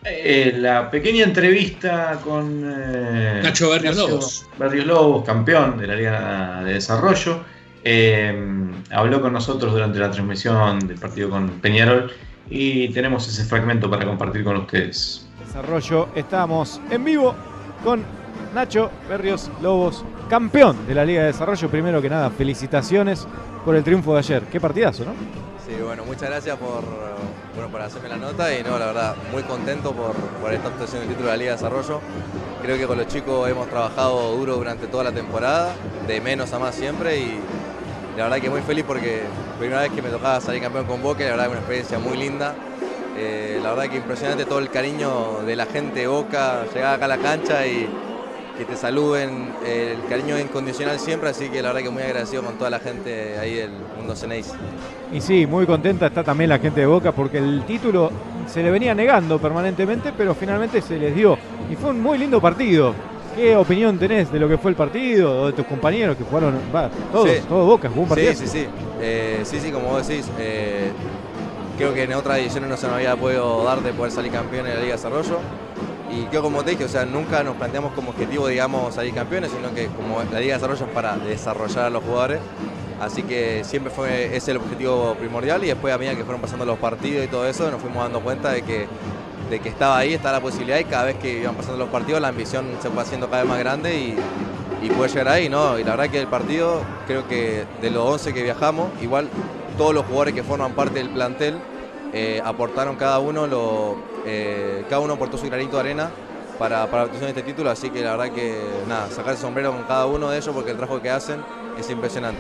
[0.03, 4.47] eh, la pequeña entrevista con eh, Nacho Berrios Lobos.
[4.57, 7.43] Berrios Lobos, campeón de la Liga de Desarrollo.
[7.83, 8.33] Eh,
[8.91, 12.11] habló con nosotros durante la transmisión del partido con Peñarol
[12.49, 15.27] y tenemos ese fragmento para compartir con ustedes.
[15.45, 17.35] Desarrollo, estamos en vivo
[17.83, 18.03] con
[18.53, 21.69] Nacho Berrios Lobos, campeón de la Liga de Desarrollo.
[21.69, 23.27] Primero que nada, felicitaciones
[23.63, 24.43] por el triunfo de ayer.
[24.43, 25.11] Qué partidazo, ¿no?
[25.65, 26.83] Sí, bueno, muchas gracias por,
[27.53, 31.01] bueno, por hacerme la nota y no, la verdad, muy contento por, por esta obtención
[31.01, 32.01] del título de la Liga de Desarrollo.
[32.63, 35.73] Creo que con los chicos hemos trabajado duro durante toda la temporada,
[36.07, 37.39] de menos a más siempre y
[38.17, 39.21] la verdad que muy feliz porque
[39.59, 42.17] primera vez que me tocaba salir campeón con Boca, la verdad que una experiencia muy
[42.17, 42.55] linda.
[43.17, 47.07] Eh, la verdad que impresionante todo el cariño de la gente Boca, llegar acá a
[47.09, 47.87] la cancha y
[48.59, 52.55] que te saluden, el cariño incondicional siempre, así que la verdad que muy agradecido con
[52.57, 54.51] toda la gente ahí del mundo Ceneis.
[55.13, 58.11] Y sí, muy contenta está también la gente de Boca porque el título
[58.47, 61.37] se le venía negando permanentemente, pero finalmente se les dio.
[61.71, 62.93] Y fue un muy lindo partido.
[63.33, 66.59] ¿Qué opinión tenés de lo que fue el partido, o de tus compañeros que jugaron,
[67.13, 68.33] todos, todos Boca, jugó un partido?
[68.33, 68.67] Sí, sí, sí.
[68.99, 70.91] Eh, sí, sí, como vos decís, eh,
[71.77, 74.67] creo que en otras ediciones no se nos había podido dar de poder salir campeón
[74.67, 75.39] en la Liga de Desarrollo.
[76.11, 79.51] Y yo como te dije, o sea, nunca nos planteamos como objetivo, digamos, salir campeones,
[79.51, 82.39] sino que como la Liga de Desarrollo es para desarrollar a los jugadores,
[82.99, 86.65] así que siempre fue ese el objetivo primordial y después a medida que fueron pasando
[86.65, 88.87] los partidos y todo eso, nos fuimos dando cuenta de que,
[89.49, 92.21] de que estaba ahí, estaba la posibilidad y cada vez que iban pasando los partidos
[92.21, 94.15] la ambición se fue haciendo cada vez más grande y,
[94.81, 95.77] y llegar ahí, ¿no?
[95.77, 99.29] Y la verdad que el partido, creo que de los 11 que viajamos, igual
[99.77, 101.55] todos los jugadores que forman parte del plantel
[102.13, 103.95] eh, aportaron cada uno, lo,
[104.29, 106.09] eh, cada uno aportó su granito de arena
[106.57, 109.37] para, para la obtención de este título, así que la verdad que nada, sacar el
[109.37, 111.41] sombrero con cada uno de ellos porque el trabajo que hacen
[111.79, 112.39] es impresionante.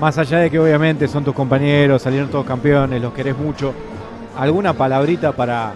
[0.00, 3.72] Más allá de que obviamente son tus compañeros, salieron todos campeones, los querés mucho,
[4.36, 5.74] ¿alguna palabrita para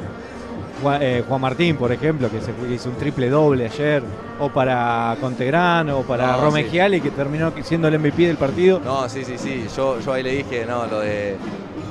[0.82, 4.02] Juan, eh, Juan Martín, por ejemplo, que se hizo un triple doble ayer,
[4.38, 8.80] o para Contegrán, o para No, Romegiali, que terminó siendo el MVP del partido?
[8.84, 11.36] No, sí, sí, sí, yo, yo ahí le dije, no, lo de,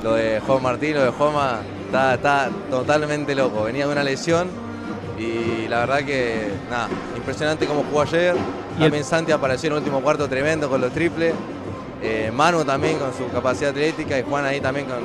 [0.03, 4.47] lo de Juan Martín, lo de Joma, está, está totalmente loco, venía de una lesión
[5.17, 8.35] y la verdad que, nada, impresionante cómo jugó ayer,
[8.77, 11.33] también Santi apareció en el último cuarto tremendo con los triples,
[12.01, 14.97] eh, Manu también con su capacidad atlética y Juan ahí también con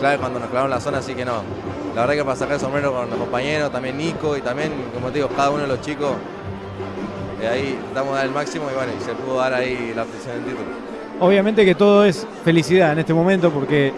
[0.00, 1.42] clave cuando nos clavaron la zona, así que no.
[1.94, 5.08] La verdad que para sacar el sombrero con los compañeros, también Nico y también, como
[5.08, 6.10] te digo, cada uno de los chicos,
[7.40, 10.44] eh, ahí dar el máximo y bueno, y se pudo dar ahí la obtención del
[10.44, 10.68] título.
[11.20, 13.92] Obviamente que todo es felicidad en este momento porque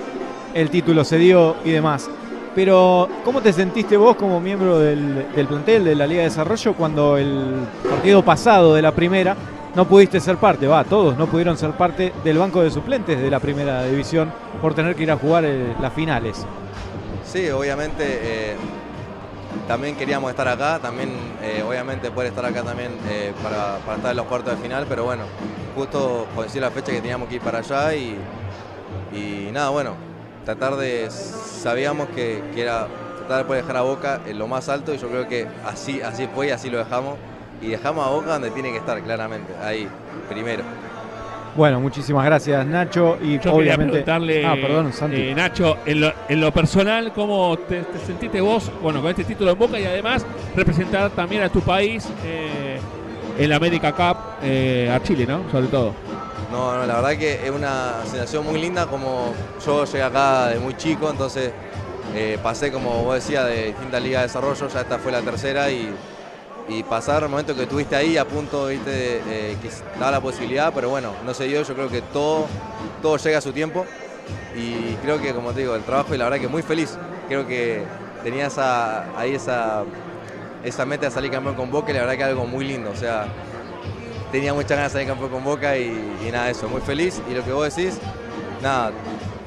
[0.53, 2.11] el título se dio y demás.
[2.55, 6.75] Pero, ¿cómo te sentiste vos como miembro del, del plantel de la Liga de Desarrollo
[6.75, 9.35] cuando el partido pasado de la primera
[9.75, 10.69] no pudiste ser parte?
[10.69, 14.73] Va, todos no pudieron ser parte del banco de suplentes de la primera división por
[14.73, 16.47] tener que ir a jugar eh, las finales.
[17.25, 18.57] Sí, obviamente eh,
[19.67, 21.11] también queríamos estar acá, también
[21.43, 24.87] eh, obviamente poder estar acá también eh, para, para estar en los cuartos de final,
[24.88, 25.25] pero bueno,
[25.75, 28.17] justo coincidió la fecha que teníamos que ir para allá y,
[29.12, 29.95] y nada, bueno,
[30.44, 32.87] tratar de, sabíamos que, que era
[33.18, 36.00] tratar de poder dejar a Boca en lo más alto y yo creo que así,
[36.02, 37.14] así fue y así lo dejamos
[37.62, 39.88] y dejamos a Boca donde tiene que estar claramente, ahí,
[40.28, 40.62] primero.
[41.57, 43.92] Bueno, muchísimas gracias Nacho y Yo obviamente...
[44.02, 45.20] preguntarle, Ah, perdón, Santi.
[45.20, 49.22] eh, Nacho, en lo, en lo personal, ¿cómo te, te sentiste vos bueno, con este
[49.22, 50.26] título en Boca y además
[50.57, 52.80] representar también a tu país eh,
[53.38, 55.42] en la América Cup eh, a Chile, ¿no?
[55.52, 55.94] Sobre todo.
[56.55, 59.35] No, no, la verdad que es una sensación muy linda como
[59.67, 61.51] yo llegué acá de muy chico, entonces
[62.14, 65.69] eh, pasé, como vos decías, de distintas ligas de desarrollo, ya esta fue la tercera
[65.73, 65.93] y,
[66.69, 69.21] y pasar el momento que estuviste ahí a punto, viste,
[69.61, 72.47] que daba la posibilidad, pero bueno, no se dio, yo creo que todo,
[73.03, 73.85] todo llega a su tiempo
[74.57, 77.45] y creo que, como te digo, el trabajo y la verdad que muy feliz, creo
[77.49, 77.83] que
[78.23, 78.49] tenía
[79.17, 79.83] ahí esa,
[80.62, 82.97] esa meta de salir campeón con Boca y la verdad que algo muy lindo, o
[82.97, 83.27] sea,
[84.35, 87.23] tenía muchas ganas de salir campeón con Boca y, nada, eso, muy feliz.
[87.31, 88.01] Y lo que vos decís,
[88.61, 88.90] nada,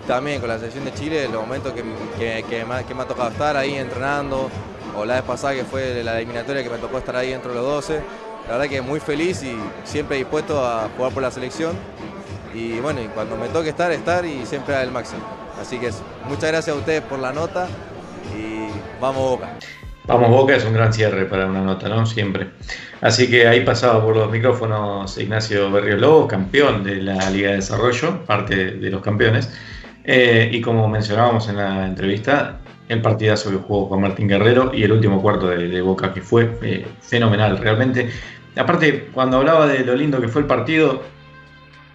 [0.07, 1.83] también con la selección de Chile, los momentos que,
[2.17, 4.49] que, que me, que me ha tocado estar ahí entrenando,
[4.95, 7.57] o la vez pasada que fue la eliminatoria que me tocó estar ahí dentro de
[7.57, 8.01] los 12,
[8.45, 11.75] la verdad que muy feliz y siempre dispuesto a jugar por la selección.
[12.53, 15.19] Y bueno, y cuando me toque estar, estar y siempre el máximo.
[15.59, 15.91] Así que
[16.29, 17.67] muchas gracias a ustedes por la nota
[18.37, 18.69] y
[19.01, 19.49] vamos Boca.
[20.07, 22.05] Vamos Boca es un gran cierre para una nota, ¿no?
[22.05, 22.47] Siempre.
[23.01, 27.57] Así que ahí pasaba por los micrófonos Ignacio Berrios Lobo, campeón de la Liga de
[27.57, 29.53] Desarrollo, parte de los campeones.
[30.05, 34.83] Eh, y como mencionábamos en la entrevista, el partidazo que jugó Juan Martín Guerrero y
[34.83, 38.09] el último cuarto de, Boca, que fue eh, fenomenal, realmente.
[38.55, 41.03] Aparte, cuando hablaba de lo lindo que fue el partido,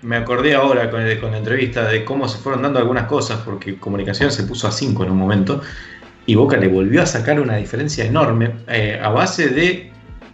[0.03, 3.77] me acordé ahora con, con la entrevista de cómo se fueron dando algunas cosas, porque
[3.79, 5.63] Comunicación se puso a 5 en un momento
[6.27, 9.91] y Boca le volvió a sacar una diferencia enorme eh, a base de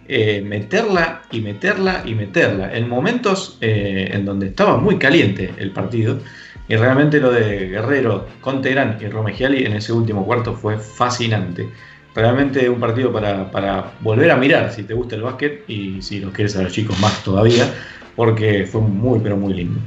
[0.07, 5.71] eh, meterla y meterla y meterla en momentos eh, en donde estaba muy caliente el
[5.71, 6.19] partido
[6.67, 11.67] y realmente lo de Guerrero, Conterán y Romegiali en ese último cuarto fue fascinante.
[12.13, 16.19] Realmente un partido para, para volver a mirar si te gusta el básquet y si
[16.19, 17.73] los quieres a los chicos más todavía,
[18.15, 19.79] porque fue muy pero muy lindo.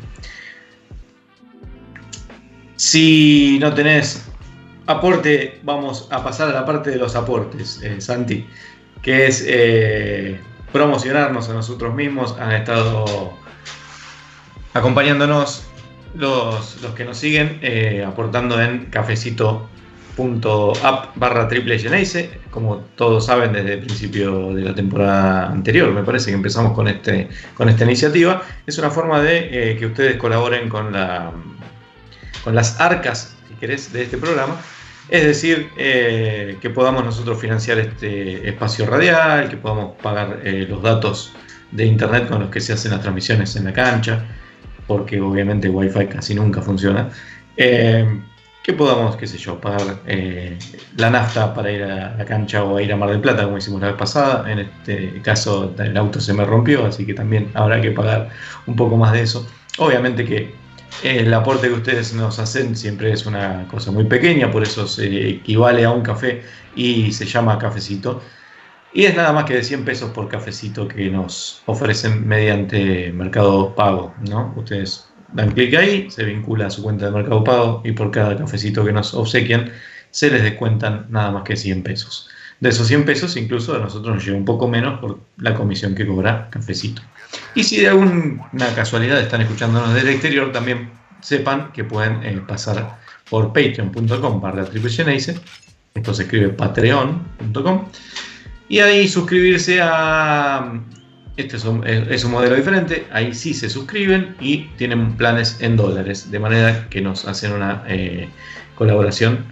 [2.75, 4.32] Si no tenés
[4.93, 8.47] aporte, vamos a pasar a la parte de los aportes, eh, Santi,
[9.03, 10.41] que es eh,
[10.73, 12.37] promocionarnos a nosotros mismos.
[12.39, 13.33] Han estado
[14.75, 15.65] acompañándonos
[16.15, 23.53] los, los que nos siguen, eh, aportando en cafecito.app barra triple Geneise, como todos saben
[23.53, 27.85] desde el principio de la temporada anterior, me parece que empezamos con, este, con esta
[27.85, 28.43] iniciativa.
[28.67, 31.33] Es una forma de que ustedes colaboren con, la,
[32.45, 34.57] con las arcas, si querés, de este programa.
[35.13, 40.83] Es decir, eh, que podamos nosotros financiar este espacio radial, que podamos pagar eh, los
[40.83, 41.35] datos
[41.71, 44.25] de internet con los que se hacen las transmisiones en la cancha,
[44.87, 47.11] porque obviamente Wi-Fi casi nunca funciona.
[47.59, 48.23] Eh,
[48.63, 49.99] que podamos, qué sé yo, pagar
[50.97, 53.83] la nafta para ir a la cancha o ir a Mar del Plata, como hicimos
[53.83, 54.51] la vez pasada.
[54.51, 58.31] En este caso, el auto se me rompió, así que también habrá que pagar
[58.67, 59.47] un poco más de eso.
[59.77, 60.62] Obviamente que
[61.03, 65.29] el aporte que ustedes nos hacen siempre es una cosa muy pequeña, por eso se
[65.29, 66.43] equivale a un café
[66.77, 68.23] y se llama cafecito.
[68.95, 73.75] Y es nada más que de 100 pesos por cafecito que nos ofrecen mediante Mercado
[73.75, 74.53] Pago, ¿no?
[74.57, 78.37] Ustedes dan clic ahí, se vincula a su cuenta de Mercado Pago y por cada
[78.37, 79.73] cafecito que nos obsequian
[80.11, 82.29] se les descuentan nada más que 100 pesos.
[82.61, 85.95] De esos 100 pesos incluso a nosotros nos llega un poco menos por la comisión
[85.95, 87.03] que cobra cafecito.
[87.55, 90.91] Y si de alguna casualidad están escuchándonos del exterior, también
[91.21, 94.67] sepan que pueden eh, pasar por patreon.com barra
[95.95, 97.85] esto se escribe patreon.com
[98.69, 100.81] y ahí suscribirse a
[101.37, 106.39] este es un, modelo diferente, ahí sí se suscriben y tienen planes en dólares, de
[106.39, 108.29] manera que nos hacen una eh,
[108.77, 109.45] colaboración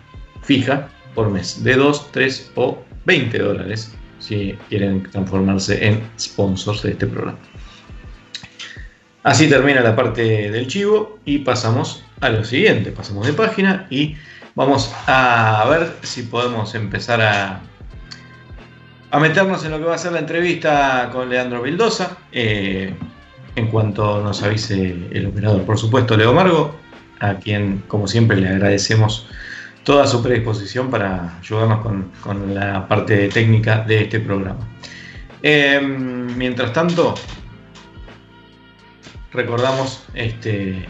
[0.42, 6.92] fija por mes, de 2, 3 o 20 dólares, si quieren transformarse en sponsors de
[6.92, 7.38] este programa.
[9.22, 14.16] Así termina la parte del chivo y pasamos a lo siguiente, pasamos de página y
[14.54, 17.60] vamos a ver si podemos empezar a
[19.10, 22.18] a meternos en lo que va a ser la entrevista con Leandro Vildosa.
[22.32, 22.94] Eh,
[23.56, 26.76] en cuanto nos avise el operador, por supuesto, Leo Margo,
[27.18, 29.26] a quien, como siempre, le agradecemos
[29.82, 31.80] toda su predisposición para ayudarnos
[32.22, 34.60] con, la parte técnica de este programa.
[35.42, 37.14] Em, mientras tanto,
[39.32, 40.86] recordamos este,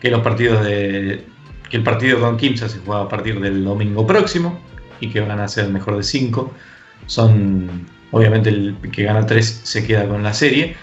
[0.00, 1.24] que los partidos de
[1.70, 4.58] que el partido con Kimsa se juega a partir del domingo próximo
[5.00, 6.52] y que van a ser el mejor de cinco
[7.06, 10.76] son, obviamente, el que gana 3 se queda con la serie.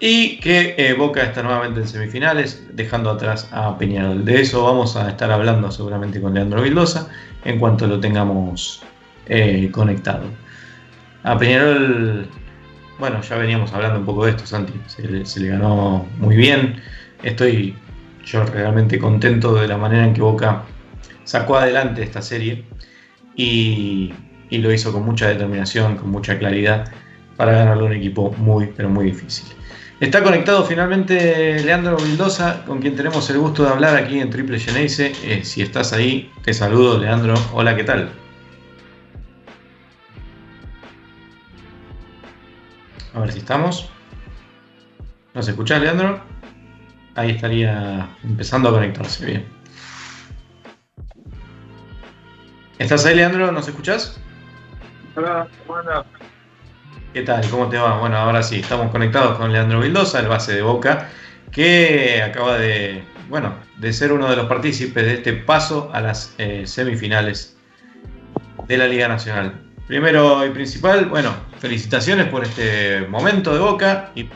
[0.00, 4.24] Y que eh, Boca está nuevamente en semifinales, dejando atrás a Peñarol.
[4.24, 7.08] De eso vamos a estar hablando seguramente con Leandro Vildosa
[7.44, 8.82] en cuanto lo tengamos
[9.26, 10.24] eh, conectado.
[11.22, 12.28] A Peñarol,
[12.98, 14.74] bueno, ya veníamos hablando un poco de esto, Santi.
[14.86, 16.80] Se se le ganó muy bien.
[17.22, 17.74] Estoy
[18.24, 20.62] yo realmente contento de la manera en que Boca
[21.24, 22.64] sacó adelante esta serie.
[23.34, 24.12] Y
[24.50, 26.84] lo hizo con mucha determinación, con mucha claridad,
[27.36, 29.46] para ganarle un equipo muy, pero muy difícil.
[29.98, 34.58] Está conectado finalmente Leandro Vildosa, con quien tenemos el gusto de hablar aquí en Triple
[34.58, 35.12] Geneise.
[35.24, 37.34] Eh, si estás ahí, te saludo, Leandro.
[37.52, 38.10] Hola, ¿qué tal?
[43.14, 43.90] A ver si estamos.
[45.34, 46.20] ¿Nos escuchás, Leandro?
[47.14, 49.46] Ahí estaría empezando a conectarse bien.
[52.78, 53.52] ¿Estás ahí, Leandro?
[53.52, 54.18] ¿Nos escuchás?
[55.14, 55.46] Hola,
[57.12, 57.46] ¿Qué tal?
[57.50, 57.98] ¿Cómo te va?
[57.98, 61.10] Bueno, ahora sí, estamos conectados con Leandro Vildosa, el base de Boca,
[61.50, 66.34] que acaba de, bueno, de ser uno de los partícipes de este paso a las
[66.38, 67.58] eh, semifinales
[68.66, 69.71] de la Liga Nacional.
[69.92, 74.10] Primero y principal, bueno, felicitaciones por este momento de Boca.
[74.14, 74.26] Y...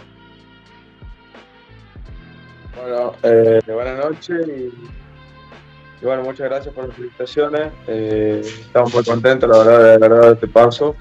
[2.79, 7.69] Bueno, eh, buenas noches y, bueno, muchas gracias por las felicitaciones.
[7.87, 10.95] Eh, estamos muy contentos, la verdad, de dado este paso.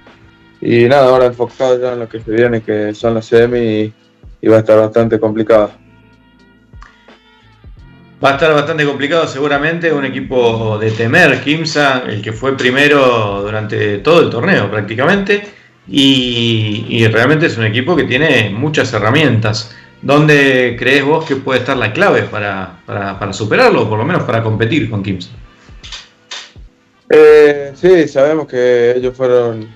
[0.62, 3.94] Y nada, ahora enfocado ya en lo que se viene, que son las semi,
[4.42, 5.72] y, va a estar bastante complicado.
[8.24, 13.42] Va a estar bastante complicado seguramente un equipo de temer, Kimsa, el que fue primero
[13.42, 15.44] durante todo el torneo prácticamente,
[15.88, 19.76] y, realmente es un equipo que tiene muchas herramientas.
[20.02, 22.80] ¿Dónde crees vos que puede estar la clave para,
[23.34, 25.32] superarlo, o por lo menos para competir con Kimsa?
[27.10, 29.68] Eh, sí, sabemos que ellos fueron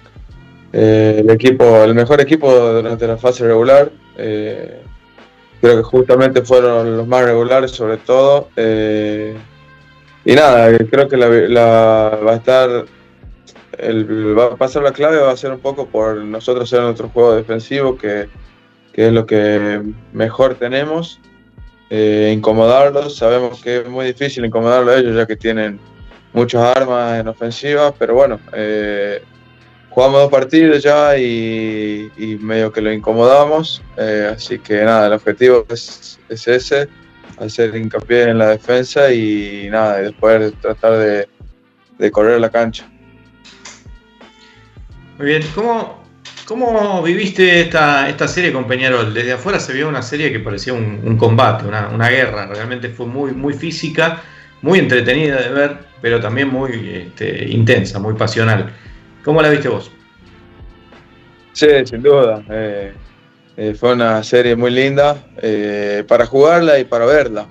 [0.72, 3.92] eh, el equipo, el mejor equipo durante la fase regular.
[4.18, 4.82] Eh,
[5.62, 8.50] creo que justamente fueron los más regulares sobre todo.
[8.56, 9.36] Eh,
[10.26, 11.28] y nada, creo que la,
[12.26, 12.86] va a estar,
[13.78, 17.10] el, va a pasar la clave, va a ser un poco por nosotros ser nuestro
[17.10, 18.28] juego defensivo, que,
[18.94, 19.82] que es lo que
[20.14, 21.20] mejor tenemos.
[21.90, 25.80] incomodarlos, sabemos que es muy difícil incomodarlos a ellos ya que tienen
[26.34, 28.40] muchas armas en ofensiva, pero bueno,
[29.90, 33.82] jugamos dos partidos ya y, medio que lo incomodamos.
[33.98, 36.88] Eh, así que nada, el objetivo es, ese,
[37.38, 42.90] hacer hincapié en la defensa y nada, y después tratar de, correr la cancha.
[45.18, 46.02] Muy bien, ¿cómo,
[46.46, 49.14] cómo viviste esta, esta serie con Peñarol?
[49.14, 53.34] Desde afuera se vio una serie que parecía un, combate, una, guerra, realmente fue muy,
[53.34, 54.22] muy física,
[54.62, 58.72] muy entretenida de ver, pero también muy este, intensa, muy pasional.
[59.30, 59.92] ¿Cómo la viste vos?
[61.52, 62.44] Sí, sin duda.
[62.50, 62.94] Eh,
[63.58, 67.46] eh, fue una serie muy linda eh, para jugarla y para verla.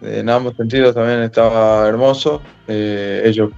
[0.00, 2.40] en ambos sentidos también estaba hermoso.
[2.68, 3.50] Ellos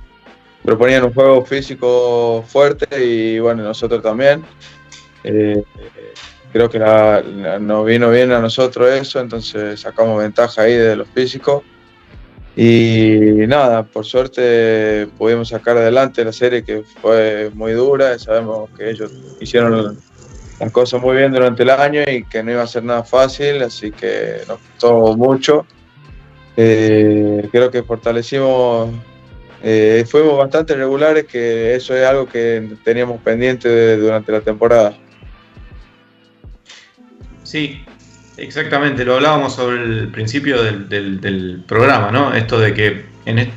[0.63, 4.43] proponían un juego físico fuerte y bueno, nosotros también.
[5.23, 6.79] Creo que
[7.61, 11.63] nos vino bien a nosotros eso, entonces sacamos ventaja ahí de los físicos.
[12.57, 18.17] Y nada, por suerte pudimos sacar adelante la serie que fue muy dura.
[18.19, 19.99] Sabemos que ellos hicieron
[20.61, 23.63] las cosas muy bien durante el año y que no iba a ser nada fácil,
[23.63, 25.67] así que nos costó mucho.
[26.57, 28.91] Eh, creo que fortalecimos,
[29.63, 34.97] eh, fuimos bastante regulares, que eso es algo que teníamos pendiente durante la temporada.
[37.43, 37.85] Sí,
[38.37, 42.35] exactamente, lo hablábamos sobre el principio del, programa, ¿no?
[42.35, 43.05] Esto de que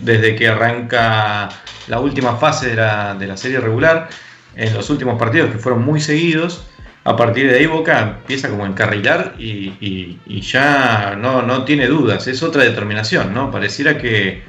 [0.01, 1.49] desde que arranca
[1.87, 4.09] la última fase de la, de la serie regular,
[4.55, 6.65] en los últimos partidos que fueron muy seguidos,
[7.07, 12.43] a partir de ahí Boca empieza como a encarrilar y, ya no, tiene dudas, es
[12.43, 13.49] otra determinación, ¿no?
[13.49, 14.43] Pareciera que,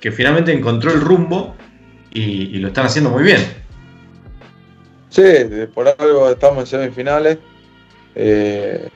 [0.00, 1.54] finalmente encontró el rumbo
[2.10, 3.40] y, lo están haciendo muy bien.
[5.10, 5.22] Sí,
[5.74, 7.36] por algo estamos en semifinales.
[8.14, 8.88] Eh,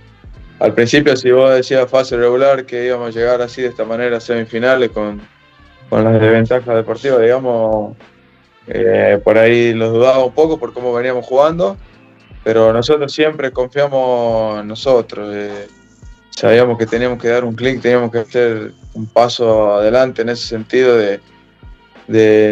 [0.63, 4.17] al principio, si vos decías fase regular que íbamos a llegar así de esta manera
[4.17, 5.21] a semifinales con,
[5.89, 7.97] con las desventajas deportivas, digamos,
[8.67, 11.77] eh, por ahí los dudaba un poco por cómo veníamos jugando
[12.45, 15.31] pero nosotros siempre confiamos en nosotros.
[15.35, 15.69] Eh,
[16.31, 20.47] sabíamos que teníamos que dar un clic, teníamos que hacer un paso adelante en ese
[20.47, 21.21] sentido de,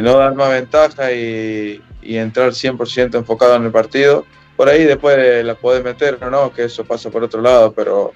[0.03, 4.25] no dar más ventaja y, entrar 100% enfocado en el partido.
[4.61, 8.13] Por ahí después la podés meter o no, que eso pasa por otro lado, pero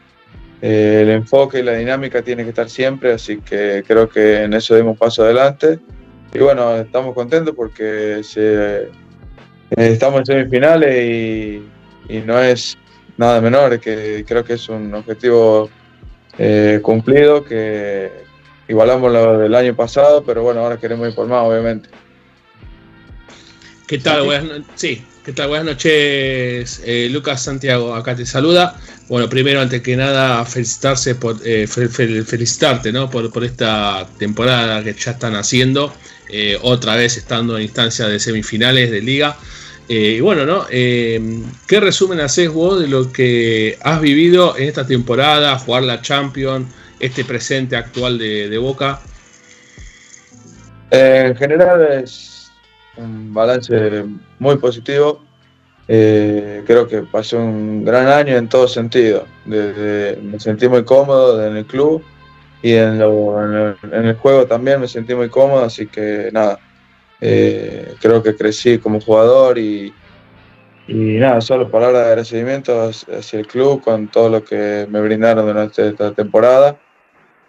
[0.60, 4.52] eh, el enfoque y la dinámica tiene que estar siempre, así que creo que en
[4.52, 5.78] eso dimos paso adelante.
[6.34, 8.88] Y bueno, estamos contentos porque se eh,
[9.70, 11.66] estamos en semifinales y,
[12.10, 12.76] y, no es
[13.16, 15.70] nada menor, que creo que es un objetivo
[16.36, 18.12] eh, cumplido, que
[18.68, 21.88] igualamos lo del año pasado, pero bueno, ahora queremos ir por más, obviamente.
[23.86, 24.62] ¿Qué tal?
[24.74, 25.48] Sí, ¿qué tal?
[25.48, 28.76] Buenas noches, eh, Lucas Santiago, acá te saluda.
[29.08, 33.10] Bueno, primero, antes que nada, felicitarse por, felicitarte ¿no?
[33.10, 35.92] por, por, esta temporada que ya están haciendo,
[36.62, 39.36] otra vez estando en instancia de semifinales de liga.
[39.88, 40.66] Eh, y bueno, ¿no?
[40.70, 41.20] Eh,
[41.66, 46.72] ¿Qué resumen haces vos de lo que has vivido en esta temporada, jugar la Champions,
[47.00, 49.00] este presente actual de, Boca?
[50.90, 52.33] Eh, en general es
[52.96, 54.04] un balance
[54.38, 55.22] muy positivo.
[55.86, 59.26] creo que pasó un gran año en todo sentido.
[59.44, 62.02] me sentí muy cómodo en el club
[62.62, 66.58] y en, en el juego también me sentí muy cómodo, así que nada,
[67.20, 69.92] eh, creo que crecí como jugador y,
[70.88, 75.88] nada, solo palabras de agradecimiento hacia el club con todo lo que me brindaron durante
[75.88, 76.78] esta temporada.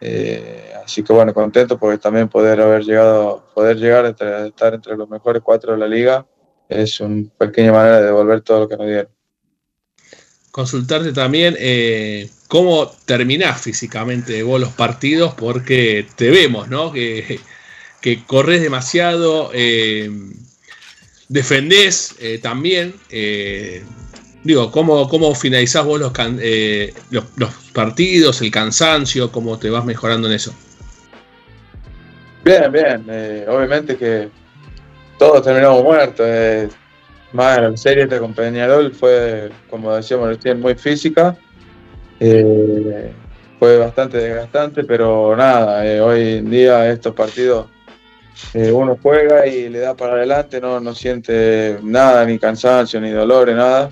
[0.01, 4.95] Eh, así que bueno, contento porque también poder haber llegado, poder llegar a estar entre
[4.97, 6.25] los mejores cuatro de la liga
[6.67, 9.09] es una pequeña manera de devolver todo lo que nos dieron.
[10.51, 16.91] Consultarte también eh, cómo terminás físicamente vos los partidos, porque te vemos, ¿no?
[16.91, 17.39] Que
[18.05, 20.11] que corres demasiado, eh,
[21.27, 22.93] defendés eh, también.
[24.45, 26.11] Eh, digo, ¿cómo, ¿cómo finalizás vos los,
[27.35, 29.31] los, partidos, el cansancio?
[29.31, 30.53] ¿Cómo te vas mejorando en eso?
[32.43, 33.05] Bien, bien.
[33.47, 34.29] obviamente que
[35.17, 36.27] todos terminamos muertos.
[37.33, 41.35] más la serie de con Peñarol fue, como decíamos recién, muy física.
[42.19, 47.67] fue bastante desgastante, pero nada, hoy en día estos partidos
[48.53, 53.11] eh, uno juega y le da para adelante, no, no siente nada, ni cansancio, ni
[53.11, 53.91] dolor, ni nada.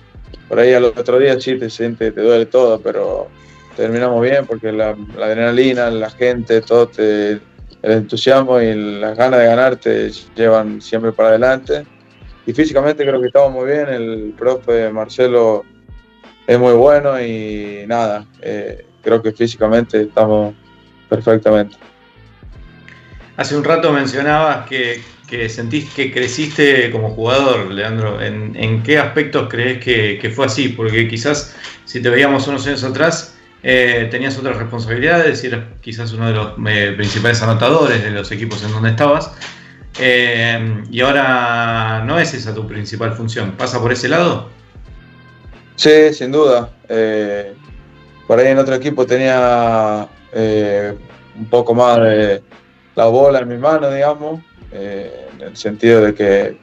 [0.53, 3.27] Por ahí al otro día sí te siente, te duele todo, pero
[3.75, 7.41] terminamos bien porque la, adrenalina, la gente, todo el
[7.81, 11.87] entusiasmo y las ganas de ganar te llevan siempre para adelante.
[12.45, 15.65] Y físicamente creo que estamos muy bien, el profe Marcelo
[16.45, 20.53] es muy bueno y nada, eh, creo que físicamente estamos
[21.09, 21.77] perfectamente.
[23.37, 25.01] Hace un rato mencionabas que,
[25.49, 28.21] sentís que creciste como jugador, Leandro.
[28.21, 30.69] ¿En, qué aspectos crees que, fue así?
[30.69, 31.55] Porque quizás
[31.85, 36.33] si te veíamos unos años atrás, eh, tenías otras responsabilidades y eras quizás uno de
[36.33, 39.31] los eh, principales anotadores de los equipos en donde estabas.
[39.99, 43.51] Eh, y ahora no es esa tu principal función.
[43.53, 44.49] ¿Pasa por ese lado?
[45.75, 46.69] Sí, sin duda.
[48.27, 51.99] por ahí en otro equipo tenía un poco más
[52.95, 54.41] la bola en mi mano, digamos,
[54.75, 56.57] eh, en el sentido de que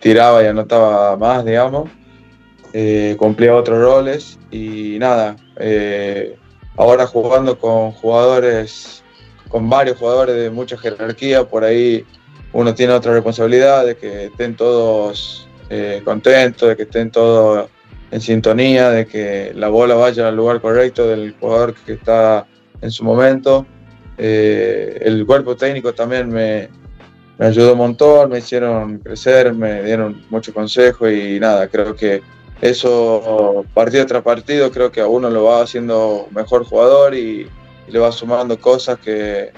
[0.00, 1.88] tiraba y anotaba más, digamos,
[2.74, 6.36] eh, cumplía otros roles y nada, eh,
[6.76, 9.02] ahora jugando con jugadores
[9.48, 12.04] con varios jugadores de mucha jerarquía, por ahí
[12.52, 15.48] uno tiene otra responsabilidad de que estén todos
[16.04, 17.70] contentos, de que estén todos
[18.10, 22.46] en sintonía, de que la bola vaya al lugar correcto del jugador que está
[22.80, 23.66] en su momento.
[24.18, 26.68] El cuerpo técnico también me,
[27.38, 32.22] me, ayudó un montón, me hicieron crecer, me dieron mucho consejo y nada, creo que
[32.60, 37.48] eso partido tras partido creo que a uno lo va haciendo mejor jugador y,
[37.88, 39.52] le va sumando cosas que,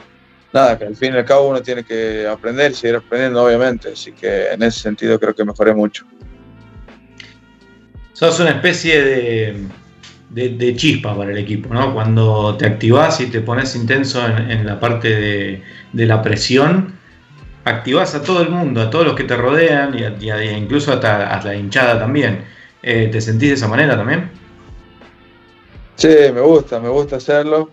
[0.53, 3.93] nada, que al fin y al cabo uno tiene que aprender seguir aprendiendo, obviamente.
[3.93, 6.05] Así que en ese sentido creo que mejoré mucho.
[8.13, 9.67] Sos una especie de,
[10.31, 11.95] de, chispa para el equipo, ¿no?
[11.95, 15.63] Cuando te activás y te pones intenso en, la parte de,
[15.93, 16.98] de, la presión,
[17.69, 21.45] activás a todo el mundo, a todos los que te rodean y, incluso hasta a
[21.45, 22.45] la hinchada también.
[22.83, 24.31] Eh, ¿Te sentís de esa manera también?
[25.97, 27.71] Sí, me gusta, me gusta hacerlo.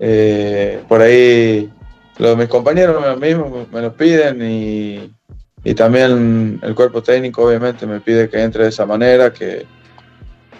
[0.00, 1.70] Eh, por ahí
[2.18, 5.12] los, mis compañeros mismos me lo piden y,
[5.62, 9.66] y, también el cuerpo técnico obviamente me pide que entre de esa manera, que,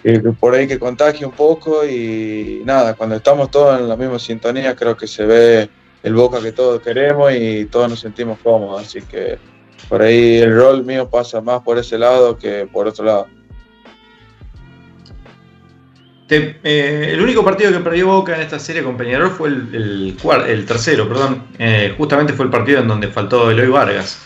[0.03, 4.19] que, por ahí que contagie un poco y nada, cuando estamos todos en la misma
[4.19, 5.69] sintonía creo que se ve
[6.03, 9.37] el boca que todos queremos y todos nos sentimos cómodos, así que
[9.89, 13.27] por ahí el rol mío pasa más por ese lado que por otro lado.
[16.29, 20.65] Eh, el único partido que perdió Boca en esta serie con Peñarol fue el, el,
[20.65, 21.43] tercero, perdón.
[21.59, 24.19] Eh, justamente fue el partido en donde faltó Eloy Vargas.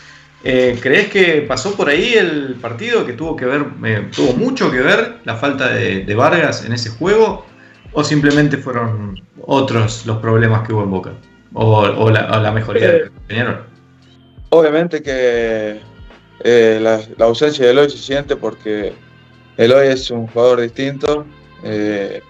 [0.43, 3.65] Eh, ¿Crees que pasó por ahí el partido que tuvo que ver,
[4.11, 7.45] tuvo mucho que ver la falta de, Vargas en ese juego?
[7.91, 11.13] ¿O simplemente fueron otros los problemas que hubo en Boca?
[11.60, 13.66] ¿O, la, mejoría de Peñarol?
[14.49, 15.80] Obviamente que
[16.43, 18.93] la, la ausencia de Eloy se siente porque
[19.58, 21.26] Eloy es un jugador distinto,
[21.64, 22.22] eh,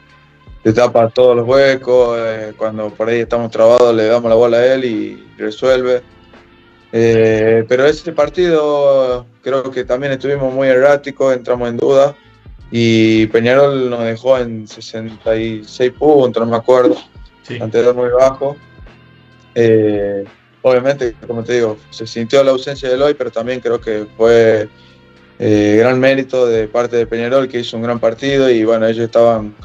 [0.64, 4.58] te tapa todos los huecos, eh, cuando por ahí estamos trabados le damos la bola
[4.58, 6.02] a él y resuelve.
[6.94, 12.16] Eh, pero ese partido creo que también estuvimos muy erráticos, entramos en duda
[12.72, 16.96] y Peñarol nos dejó en 66 puntos, no me acuerdo,
[17.44, 17.60] sí.
[17.62, 18.56] anterior muy bajo.
[20.62, 24.70] Obviamente, como te digo, se sintió la ausencia de Eloy, pero también creo que fue
[25.40, 29.06] eh, gran mérito de parte de Peñarol que hizo un gran partido y bueno, ellos
[29.06, 29.56] estaban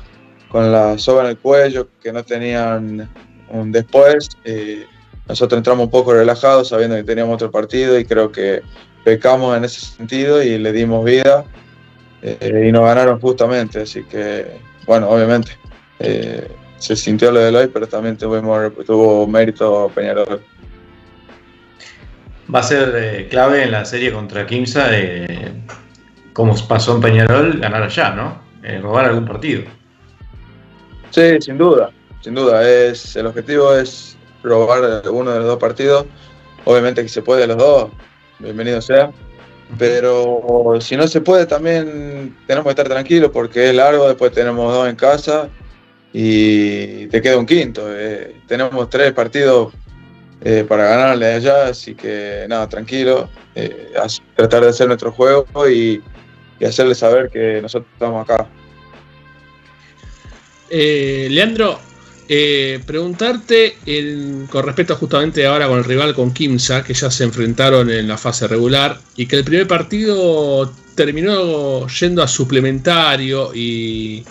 [0.48, 3.08] con la soga en el cuello, que no tenían
[3.48, 4.28] un después.
[4.44, 4.86] Eh,
[5.26, 8.62] nosotros entramos un poco relajados sabiendo que teníamos otro partido y creo que
[9.04, 11.44] pecamos en ese sentido y le dimos vida
[12.20, 13.80] eh, y nos ganaron justamente.
[13.80, 14.46] Así que,
[14.86, 15.52] bueno, obviamente
[16.82, 20.42] se sintió lo de hoy, pero también tuvimos, tuvo mérito Peñarol
[22.52, 24.90] va a ser eh, clave en la serie contra Kimsa,
[26.32, 28.42] como pasó en Peñarol, ganar allá, ¿no?
[28.62, 29.62] Eh, robar algún partido.
[31.10, 32.68] Sí, sin duda, sin duda.
[32.68, 36.06] Es, el objetivo es robar uno de los dos partidos.
[36.64, 37.90] Obviamente que se puede los dos,
[38.38, 39.10] bienvenido sea.
[39.78, 44.08] Pero si no se puede, también tenemos que estar tranquilos porque es largo.
[44.08, 45.48] Después tenemos dos en casa
[46.12, 47.86] y te queda un quinto.
[47.88, 49.72] Eh, tenemos tres partidos
[50.42, 53.92] eh, para ganarle allá, así que nada, tranquilo, eh,
[54.36, 56.02] tratar de hacer nuestro juego y,
[56.58, 58.48] y hacerle saber que nosotros estamos acá.
[60.70, 61.78] Leandro,
[62.86, 63.76] preguntarte
[64.48, 68.16] con respecto justamente ahora con el rival, con Kimsa, que ya se enfrentaron en la
[68.16, 74.24] fase regular y que el primer partido terminó yendo a suplementario y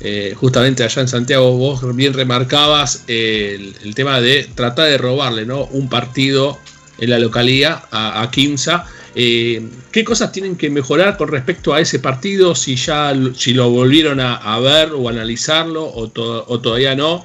[0.00, 5.66] eh, justamente allá en Santiago vos bien remarcabas el, tema de tratar de robarle ¿no?
[5.66, 6.58] un partido
[6.98, 8.30] en la localía a, a.
[9.14, 12.54] Eh, ¿Qué cosas tienen que mejorar con respecto a ese partido?
[12.54, 17.24] Si ya si lo volvieron a, ver o analizarlo o, todavía no,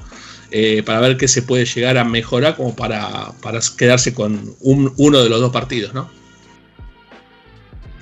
[0.51, 5.23] eh, para ver qué se puede llegar a mejorar como para, para quedarse con uno
[5.23, 6.16] de los dos partidos, ¿no?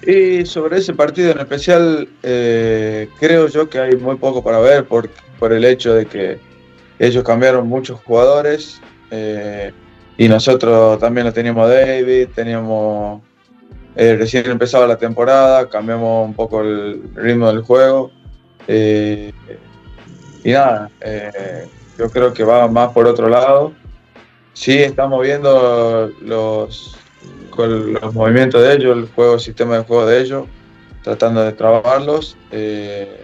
[0.06, 4.86] Y sobre ese partido en especial, eh, creo yo que hay muy poco para ver
[4.86, 6.38] por, por el hecho de que
[7.00, 8.80] ellos cambiaron muchos jugadores
[9.10, 9.72] eh,
[10.18, 13.22] y nosotros también lo teníamos David, teníamos
[13.96, 18.12] eh, recién empezaba la temporada, cambiamos un poco el ritmo del juego
[18.68, 19.32] y
[20.52, 20.92] nada,
[21.98, 23.74] yo creo que va más por otro lado.
[24.54, 26.96] Sí, estamos viendo los,
[27.56, 30.46] con los movimientos de ellos, el juego, el sistema de juego de ellos,
[31.04, 32.38] tratando de trabajarlos.
[32.52, 33.22] Eh,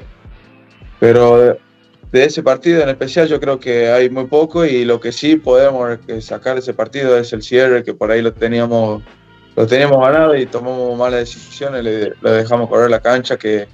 [0.99, 5.11] pero de, ese partido en especial yo creo que hay muy poco y lo que
[5.11, 9.01] sí podemos sacar de ese partido es el cierre, que por ahí lo teníamos,
[9.55, 13.67] lo teníamos ganado y tomamos malas decisiones, le, le dejamos correr la cancha, que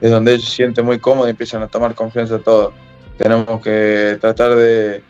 [0.00, 2.74] es donde ellos se sienten muy cómodos y empiezan a tomar confianza todos.
[3.16, 5.02] Tenemos que tratar de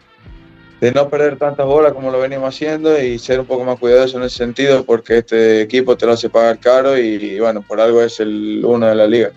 [0.80, 4.18] de no perder tantas bolas como lo venimos haciendo y ser un poco más cuidadoso
[4.18, 8.02] en ese sentido porque este equipo te lo hace pagar caro y, bueno, por algo
[8.02, 9.30] es el uno de la liga.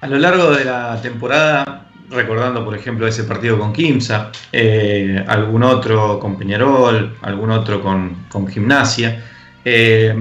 [0.00, 5.64] A lo largo de la temporada, recordando por ejemplo ese partido con Kimsa, eh, algún
[5.64, 9.24] otro con Peñarol, algún otro con, con Gimnasia,
[9.64, 10.14] eh,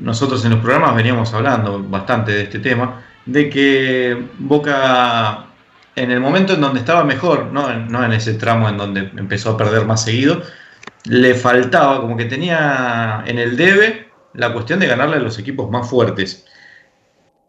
[0.00, 5.51] nosotros en los programas veníamos hablando bastante de este tema, de que Boca
[5.96, 9.56] en el momento en donde estaba mejor, no, en ese tramo en donde empezó a
[9.56, 10.42] perder más seguido,
[11.04, 15.70] le faltaba, como que tenía en el debe la cuestión de ganarle a los equipos
[15.70, 16.46] más fuertes.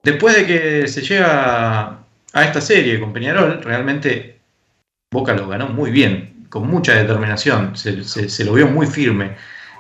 [0.04, 2.00] Después de que se llega
[2.34, 4.42] a esta serie con Peñarol, realmente
[5.12, 9.36] Boca lo ganó muy bien, con mucha determinación, se, lo vio muy firme.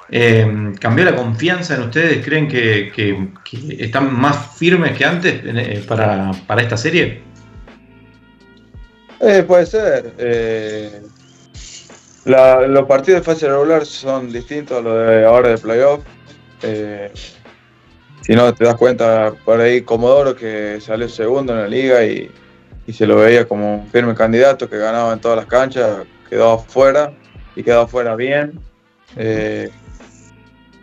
[0.09, 2.23] Eh, ¿Cambió la confianza en ustedes?
[2.23, 2.91] ¿Creen que,
[3.79, 7.32] están más firmes que antes eh, para, para esta serie?
[9.25, 10.13] Eh, puede ser.
[10.17, 11.01] Eh,
[12.25, 16.03] los partidos de fase regular son distintos a los de ahora de playoff.
[16.61, 17.09] Eh,
[18.21, 22.29] si no, te das cuenta por ahí Comodoro que salió segundo en la liga y,
[22.91, 27.13] se lo veía como un firme candidato que ganaba en todas las canchas, quedó afuera
[27.55, 28.59] y quedó afuera bien.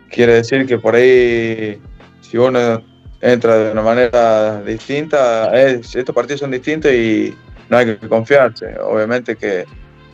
[0.09, 1.79] quiere decir que por ahí,
[2.21, 2.81] si uno
[3.21, 7.35] entra de una manera distinta, estos partidos son distintos y
[7.71, 8.75] no hay que confiarse.
[8.81, 9.65] Obviamente que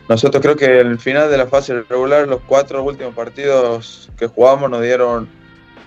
[0.08, 4.70] nosotros creo que el final de la fase regular, los cuatro últimos partidos que jugamos
[4.70, 5.28] nos dieron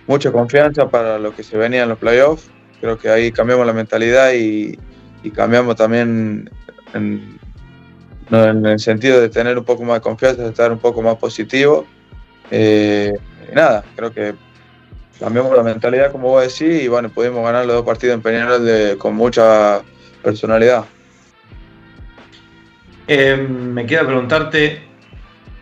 [0.08, 2.50] mucha confianza para lo que se venía en los playoffs.
[2.80, 4.78] Creo que ahí cambiamos la mentalidad y,
[5.32, 6.50] cambiamos también
[6.92, 7.38] en,
[8.30, 11.86] el sentido de tener un poco más de confianza, de estar un poco más positivo.
[12.50, 13.12] Eh,
[13.54, 14.34] nada, creo que
[15.20, 18.98] cambiamos la mentalidad, como vos decís, y bueno, pudimos ganar los dos partidos en Peñarol
[18.98, 19.82] con mucha
[20.22, 20.84] personalidad.
[23.12, 24.82] Eh, me queda preguntarte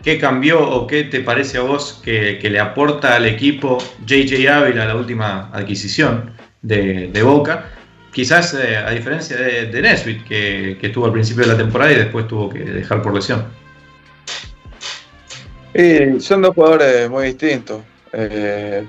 [0.03, 4.85] qué cambió o qué te parece a vos que, le aporta al equipo JJ Ávila,
[4.85, 6.29] la última adquisición
[6.61, 7.71] de, Boca.
[8.13, 11.95] Quizás eh, a diferencia de, de Nesbitt, que, estuvo al principio de la temporada y
[11.95, 13.43] después tuvo que dejar por lesión.
[15.73, 17.81] Y son dos jugadores muy distintos.
[18.13, 18.85] Eh,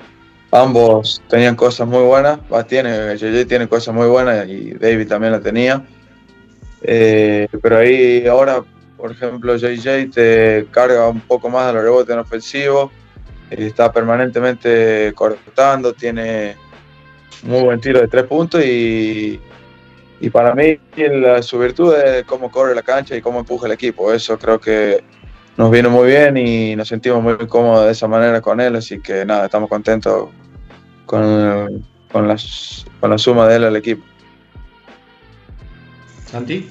[0.51, 2.41] ambos tenían cosas muy buenas.
[2.69, 5.83] tiene, JJ tiene cosas muy buenas y David también la tenía.
[6.83, 8.63] Eh, pero ahí ahora,
[8.97, 12.91] por ejemplo, JJ te carga un poco más de los rebotes en ofensivo,
[13.51, 16.57] eh, está permanentemente cortando, tiene
[17.43, 19.41] muy buen tiro de tres puntos y,
[20.21, 20.79] y para mí
[21.43, 24.13] su virtud es cómo corre la cancha y cómo empuja el equipo.
[24.13, 25.03] Eso creo que
[25.57, 29.01] nos viene muy bien y nos sentimos muy cómodos de esa manera con él, así
[29.01, 30.31] que nada, estamos contentos
[31.07, 32.29] con, con,
[33.01, 34.10] con la suma de él al equipo.
[36.31, 36.67] Santi.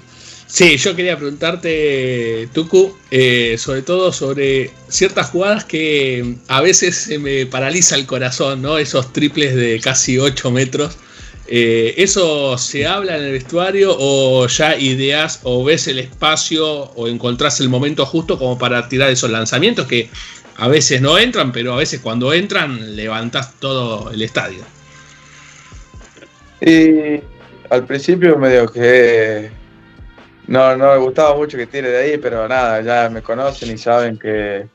[0.50, 7.20] Sí, yo quería preguntarte, Tuku, eh, sobre todo sobre ciertas jugadas que a veces se
[7.20, 8.80] me paraliza el corazón, ¿no?
[8.80, 10.98] Esos triples de casi 8 metros.
[11.46, 17.08] Eh, ¿Eso se habla en el vestuario o ya ideas o ves el espacio o
[17.08, 20.10] encontrás el momento justo como para tirar esos lanzamientos que
[20.58, 24.64] a veces no entran, pero a veces cuando entran levantás todo el estadio?
[26.62, 27.22] Y
[27.70, 29.52] al principio medio que
[30.48, 33.78] no, no me gustaba mucho que tire de ahí, pero nada, ya me conocen y
[33.78, 34.68] saben que,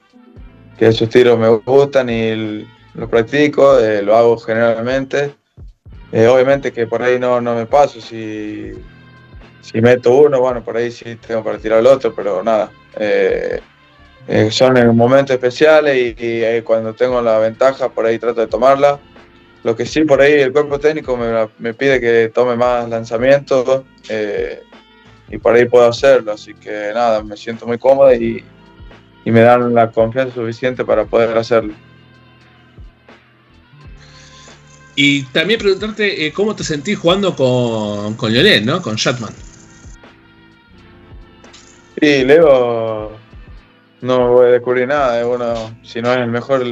[0.78, 5.34] esos tiros me gustan y los practico, eh, lo hago generalmente.
[6.12, 8.72] Eh, obviamente que por ahí no, no me paso, si,
[9.62, 12.70] si meto uno, bueno, por ahí sí tengo para tirar el otro, pero nada.
[12.96, 13.60] Eh,
[14.50, 19.00] son en momentos especiales y, cuando tengo la ventaja, por ahí trato de tomarla.
[19.64, 24.62] Lo que sí, por ahí el cuerpo técnico me, pide que tome más lanzamientos eh,
[25.30, 26.32] y por ahí puedo hacerlo.
[26.32, 28.44] Así que nada, me siento muy cómodo y,
[29.24, 31.72] me dan la confianza suficiente para poder hacerlo.
[34.96, 38.82] Y también preguntarte eh, cómo te sentís jugando con, con Lionel, ¿no?
[38.82, 39.32] Con Shatman.
[41.98, 43.12] Sí, Leo
[44.02, 45.18] no voy a descubrir nada.
[45.18, 46.62] Es uno, si no es el mejor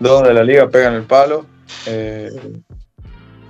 [0.00, 1.46] dos de la liga, pega en el palo.
[1.86, 2.30] Eh,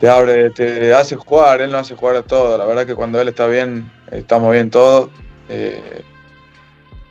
[0.00, 2.58] te abre, te hace jugar, él no hace jugar a todo.
[2.58, 5.10] La verdad que cuando él está bien, estamos bien todos.
[5.48, 6.02] Eh,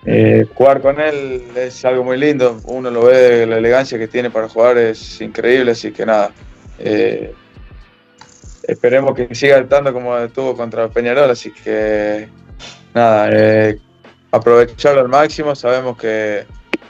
[0.06, 4.30] eh, jugar con él es algo muy lindo, uno lo ve, la elegancia que tiene
[4.30, 6.32] para jugar es increíble, así que nada.
[8.68, 12.30] esperemos que siga estando como estuvo contra Peñarol, así que
[12.93, 13.30] nada,
[14.32, 16.45] aprovecharlo al máximo, sabemos que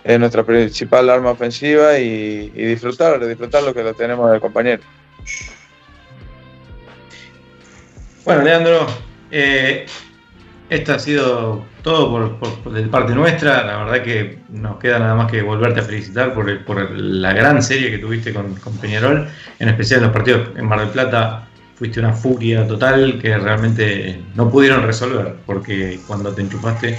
[0.05, 4.83] es nuestra principal arma ofensiva y, disfrutar, disfrutar lo que lo tenemos del compañero.
[8.23, 8.85] Bueno, Leandro,
[9.31, 9.87] eh,
[10.69, 13.63] Esto ha sido todo por, por, de parte nuestra.
[13.63, 17.63] La verdad que nos queda nada más que volverte a felicitar por, por la gran
[17.63, 19.27] serie que tuviste con, con, Peñarol,
[19.57, 21.47] en especial en los partidos en Mar del Plata.
[21.75, 26.97] Fuiste una furia total que realmente no pudieron resolver, porque cuando te enchufaste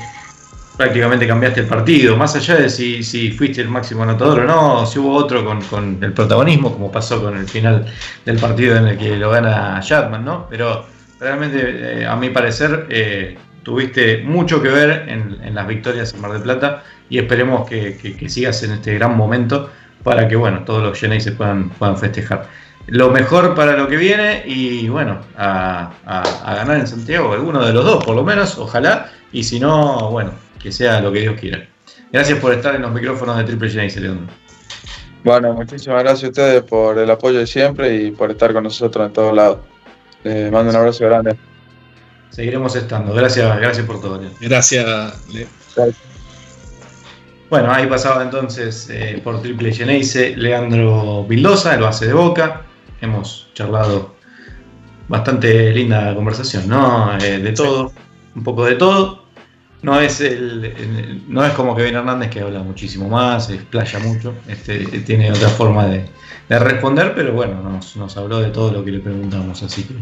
[0.77, 2.17] prácticamente cambiaste el partido.
[2.17, 5.63] Más allá de si, si fuiste el máximo anotador o no, si hubo otro con,
[5.63, 7.87] con, el protagonismo, como pasó con el final
[8.25, 10.47] del partido en el que lo gana Shatman, ¿no?
[10.51, 10.87] Pero
[11.19, 16.21] realmente, eh, a mi parecer, eh, tuviste mucho que ver en, en, las victorias en
[16.21, 19.71] Mar del Plata y esperemos que, que, sigas en este gran momento
[20.03, 22.47] para que bueno, todos los Genesis se puedan, puedan festejar.
[22.87, 27.73] Lo mejor para lo que viene y bueno, a, a, ganar en Santiago, alguno de
[27.73, 30.31] los dos por lo menos, ojalá, y si no, bueno,
[30.63, 31.67] que sea lo que Dios quiera.
[32.13, 34.29] Gracias por estar en los micrófonos de Triple Genesis, León.
[35.25, 39.07] Bueno, muchísimas gracias a ustedes por el apoyo de siempre y por estar con nosotros
[39.07, 39.59] en todos lados.
[40.23, 41.37] Les mando un abrazo grande.
[42.31, 43.13] Seguiremos estando.
[43.13, 44.21] Gracias, gracias por todo.
[44.41, 45.49] Gracias, Leo.
[47.49, 52.63] Bueno, ahí pasaba entonces eh, por Triple Geneise Leandro Vildosa, el base de Boca.
[53.01, 54.17] Hemos charlado
[55.09, 57.17] bastante linda conversación, ¿no?
[57.19, 57.95] Eh, de todo, sí.
[58.35, 59.26] un poco de todo.
[59.87, 64.35] No es, el, el, no es como Kevin Hernández que habla muchísimo más, explaya mucho,
[64.49, 66.05] este, tiene otra forma de,
[66.49, 69.95] de responder, pero bueno, nos, nos, habló de todo lo que le preguntamos, así que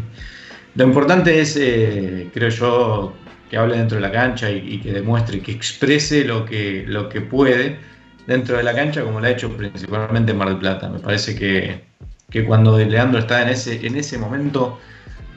[0.73, 3.13] lo importante es, eh, creo yo,
[3.47, 7.07] que hable dentro de la cancha y, y, que demuestre, que exprese lo que, lo
[7.07, 7.77] que puede
[8.25, 10.89] dentro de la cancha, como lo ha hecho principalmente en Mar del Plata.
[10.89, 11.83] Me parece que,
[12.31, 14.79] que cuando Leandro está en ese, en ese momento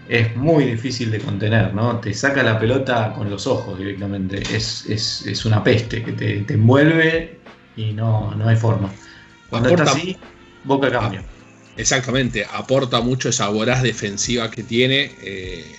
[0.09, 2.01] es muy difícil de contener, ¿no?
[2.01, 4.43] Te saca la pelota con los ojos directamente.
[4.55, 7.39] Es, es, es una peste que te, te, envuelve
[7.77, 8.91] y no, no hay forma.
[9.51, 10.17] Cuando aporta, está así,
[10.65, 11.23] Boca cambia.
[11.77, 15.77] Exactamente, aporta mucho esa voraz defensiva que tiene eh,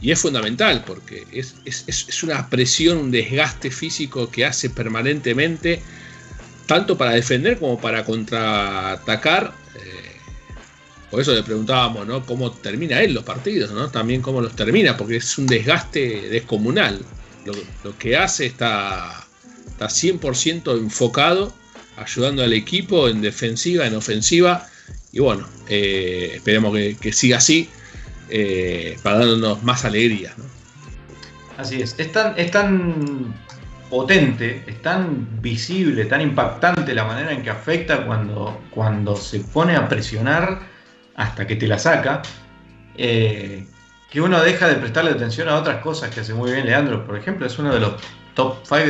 [0.00, 5.80] y es fundamental porque es, es, es, una presión, un desgaste físico que hace permanentemente,
[6.66, 9.61] tanto para defender como para contraatacar.
[11.12, 12.24] Por eso le preguntábamos, ¿no?
[12.24, 13.90] Cómo termina él los partidos, ¿no?
[13.90, 17.00] También cómo los termina, porque es un desgaste descomunal.
[17.84, 19.22] Lo, que hace está,
[19.66, 21.52] está 100% enfocado,
[21.98, 24.66] ayudando al equipo en defensiva, en ofensiva.
[25.12, 27.68] Y bueno, eh, esperemos que, siga así,
[28.30, 30.32] eh, para darnos más alegría.
[31.58, 31.94] Así es.
[31.98, 33.34] Es tan, es tan
[33.90, 39.76] potente, es tan visible, tan impactante la manera en que afecta cuando, cuando se pone
[39.76, 40.71] a presionar
[41.16, 42.22] hasta que te la saca,
[42.96, 43.66] eh,
[44.10, 47.06] que uno deja de prestarle atención a otras cosas que hace muy bien Leandro.
[47.06, 47.94] Por ejemplo, es uno de los
[48.34, 48.80] top 5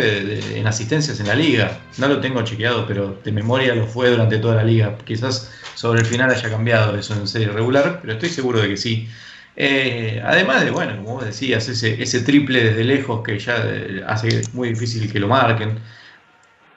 [0.56, 1.78] en asistencias en la liga.
[1.98, 4.96] No lo tengo chequeado, pero de memoria lo fue durante toda la liga.
[5.04, 8.76] Quizás sobre el final haya cambiado eso en serie regular, pero estoy seguro de que
[8.76, 9.08] sí.
[9.54, 14.02] Eh, además de, bueno, como vos decías, ese, ese triple desde lejos que ya eh,
[14.06, 15.78] hace muy difícil que lo marquen.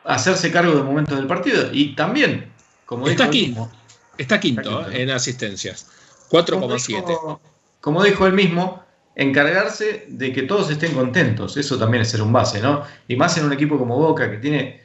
[0.04, 2.46] Hacerse cargo de momentos del partido y también,
[2.86, 3.48] como Está aquí.
[3.48, 3.72] Mismo,
[4.18, 4.91] Está quinto, Está quinto.
[4.91, 5.01] ¿eh?
[5.01, 5.88] en asistencias.
[6.30, 7.39] 4,7.
[7.82, 8.84] Como dijo él mismo,
[9.16, 11.57] encargarse de que todos estén contentos.
[11.57, 12.84] Eso también es ser un base, ¿no?
[13.07, 14.82] Y más en un equipo como Boca, que tiene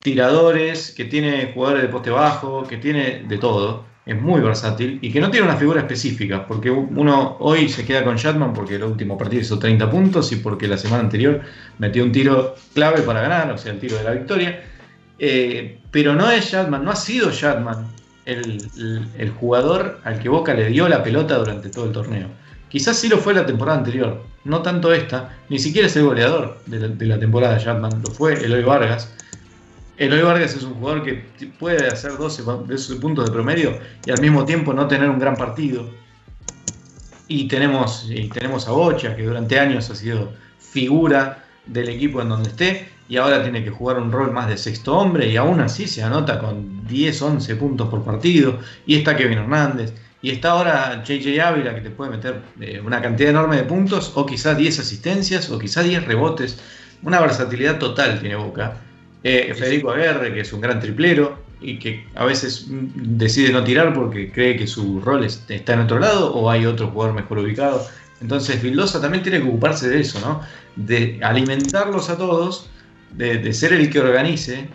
[0.00, 3.86] tiradores, que tiene jugadores de poste bajo, que tiene de todo.
[4.06, 8.04] Es muy versátil y que no tiene una figura específica, porque uno hoy se queda
[8.04, 11.42] con Shatman porque el último partido hizo 30 puntos y porque la semana anterior
[11.76, 14.64] metió un tiro clave para ganar, o sea, el tiro de la victoria.
[15.18, 17.86] Eh, pero no es Shatman, no ha sido Shatman
[18.28, 22.28] el, jugador al que Boca le dio la pelota durante todo el torneo.
[22.68, 26.58] Quizás sí lo fue la temporada anterior, no tanto esta, ni siquiera es el goleador
[26.66, 29.10] de la, de temporada de Shatman, lo fue Eloy Vargas.
[29.96, 31.24] Eloy Vargas es un jugador que
[31.58, 35.34] puede hacer 12, 12 puntos de promedio y al mismo tiempo no tener un gran
[35.34, 35.88] partido.
[37.26, 42.28] Y tenemos, y tenemos a Bocha, que durante años ha sido figura del equipo en
[42.28, 45.60] donde esté, y ahora tiene que jugar un rol más de sexto hombre, y aún
[45.60, 50.50] así se anota con 10, 11 puntos por partido, y está Kevin Hernández, y está
[50.50, 54.56] ahora JJ Ávila, que te puede meter eh, una cantidad enorme de puntos, o quizás
[54.58, 56.58] 10 asistencias, o quizás 10 rebotes,
[57.02, 58.78] una versatilidad total tiene Boca.
[59.22, 63.92] Eh, Federico Aguerre, que es un gran triplero, y que a veces decide no tirar
[63.92, 67.86] porque cree que su rol está en otro lado, o hay otro jugador mejor ubicado.
[68.20, 70.40] Entonces Vildosa también tiene que ocuparse de eso, ¿no?
[70.76, 72.68] De alimentarlos a todos,
[73.12, 74.68] de, ser el que organice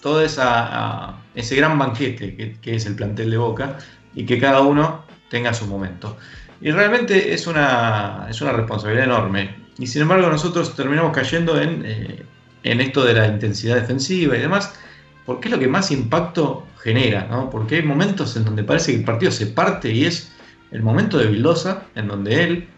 [0.00, 3.78] todo esa, ese gran banquete que, que, es el plantel de Boca
[4.14, 6.16] y que cada uno tenga su momento.
[6.60, 9.56] Y realmente es una, es una responsabilidad enorme.
[9.78, 12.22] Y sin embargo nosotros terminamos cayendo en, eh,
[12.62, 14.72] en esto de la intensidad defensiva y demás,
[15.26, 17.50] porque es lo que más impacto genera, ¿no?
[17.50, 20.30] Porque hay momentos en donde parece que el partido se parte y es
[20.70, 22.68] el momento de Vildosa, en donde él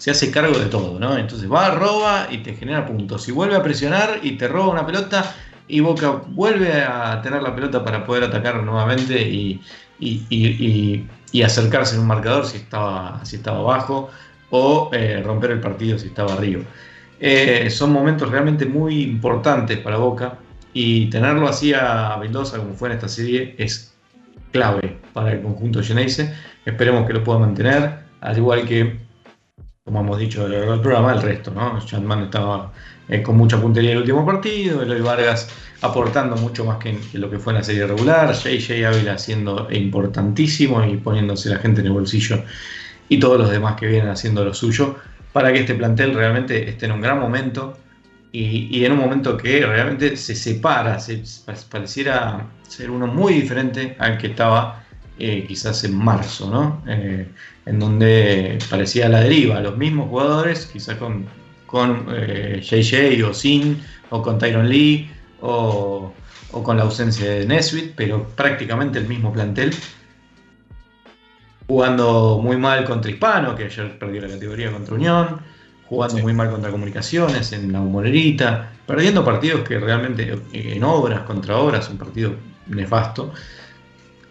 [0.00, 1.18] se hace cargo de todo, ¿no?
[1.18, 3.28] Entonces va, roba y te genera puntos.
[3.28, 5.34] Y vuelve a presionar y te roba una pelota
[5.68, 9.60] y Boca vuelve a tener la pelota para poder atacar nuevamente y,
[11.44, 14.08] acercarse en un marcador si estaba, si estaba abajo
[14.48, 16.62] o eh, romper el partido si estaba arriba.
[17.20, 20.38] Eh, son momentos realmente muy importantes para Boca
[20.72, 23.92] y tenerlo así a Mendoza como fue en esta serie es
[24.50, 26.34] clave para el conjunto Geneise.
[26.64, 29.09] Esperemos que lo pueda mantener, al igual que
[29.90, 31.84] como hemos dicho en el programa, el resto, ¿no?
[31.84, 32.70] Chatman estaba
[33.08, 35.48] eh, con mucha puntería en el último partido, Eloy Vargas
[35.82, 40.84] aportando mucho más que, lo que fue en la serie regular, JJ Ávila siendo importantísimo
[40.84, 42.44] y poniéndose la gente en el bolsillo
[43.08, 44.96] y todos los demás que vienen haciendo lo suyo
[45.32, 47.76] para que este plantel realmente esté en un gran momento
[48.30, 51.24] y, en un momento que realmente se separa, se,
[51.68, 54.79] pareciera ser uno muy diferente al que estaba
[55.22, 56.82] eh, quizás en marzo, ¿no?
[56.88, 57.28] Eh,
[57.66, 61.26] en donde parecía la deriva, los mismos jugadores, quizás con,
[61.66, 65.10] con JJ eh, o Sin, o con Tyron Lee,
[65.42, 66.14] o,
[66.50, 69.74] con la ausencia de Nesbitt, pero prácticamente el mismo plantel.
[71.68, 75.40] Jugando muy mal contra Hispano, que ayer perdió la categoría contra Unión,
[75.84, 81.58] jugando muy mal contra Comunicaciones en la Humonerita, perdiendo partidos que realmente en obras, contra
[81.58, 82.32] obras, un partido
[82.68, 83.34] nefasto.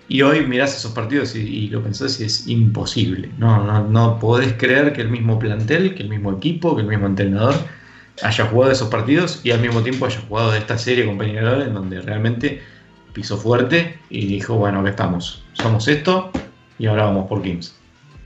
[0.10, 3.30] Y hoy mirás esos partidos y, lo pensás y es imposible.
[3.38, 6.88] No, no, no podés creer que el mismo plantel, que el mismo equipo, que el
[6.88, 7.53] mismo entrenador
[8.24, 11.62] haya jugado esos partidos y al mismo tiempo haya jugado de esta serie con Peñarol
[11.62, 12.62] en donde realmente
[13.14, 16.32] pisó fuerte y dijo, bueno, acá estamos, somos esto
[16.80, 17.76] y ahora vamos por Kings.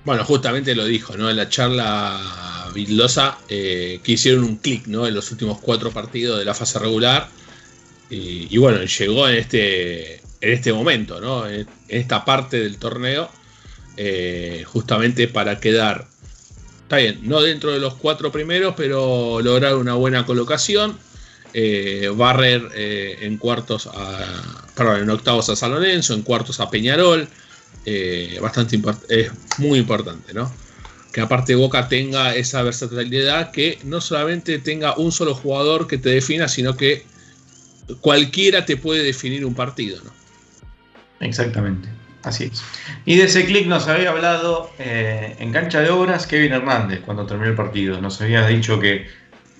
[0.06, 1.30] Bueno, justamente lo dijo, ¿no?
[1.30, 5.06] En la charla Vildosa, eh, que hicieron un clic, ¿no?
[5.06, 7.28] En los últimos cuatro partidos de la fase regular.
[8.10, 11.48] y bueno, llegó en este, en este momento, ¿no?
[11.48, 13.30] en esta parte del torneo,
[13.96, 16.06] eh, justamente para quedar,
[16.82, 20.98] está bien, no dentro de los cuatro primeros, pero lograr una buena colocación,
[21.54, 26.70] eh, barrer eh, en cuartos a, perdón, en octavos a San Lorenzo, en cuartos a
[26.70, 27.30] Peñarol,
[28.42, 30.52] bastante es muy importante, ¿no?
[31.14, 36.10] Que aparte Boca tenga esa versatilidad, que no solamente tenga un solo jugador que te
[36.10, 37.06] defina, sino que
[38.02, 40.23] cualquiera te puede definir un partido, ¿no?
[41.24, 41.88] Exactamente,
[42.24, 42.64] así es.
[43.06, 47.26] Y de ese clic nos había hablado eh, en cancha de obras Kevin Hernández cuando
[47.26, 48.00] terminó el partido.
[48.02, 49.08] Nos había dicho que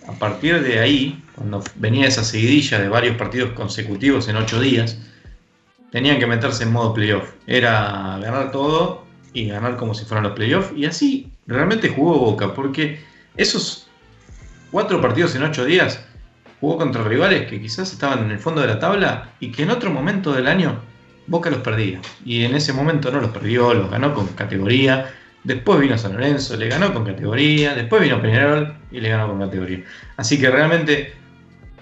[0.08, 4.98] a partir de ahí, cuando venía esa seguidilla de varios partidos consecutivos en ocho días,
[5.92, 7.30] tenían que meterse en modo playoff.
[7.48, 10.74] Era ganar todo y ganar como si fueran los playoffs.
[10.76, 13.00] Y así realmente jugó Boca, porque
[13.38, 13.88] esos
[14.72, 16.04] cuatro partidos en ocho días
[16.60, 19.70] jugó contra rivales que quizás estaban en el fondo de la tabla y que en
[19.70, 20.80] otro momento del año
[21.28, 22.00] Boca los perdía.
[22.26, 25.14] Y en ese momento no los perdió, los ganó con categoría.
[25.44, 27.76] Después vino San Lorenzo, le ganó con categoría.
[27.76, 29.84] Después vino Peñarol y le ganó con categoría.
[30.18, 31.14] Así que realmente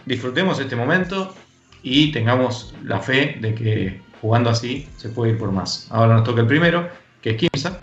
[0.05, 1.35] disfrutemos este momento
[1.83, 5.87] y tengamos la fe de que jugando así se puede ir por más.
[5.89, 6.87] Ahora nos toca el primero,
[7.21, 7.79] que es Kimsa.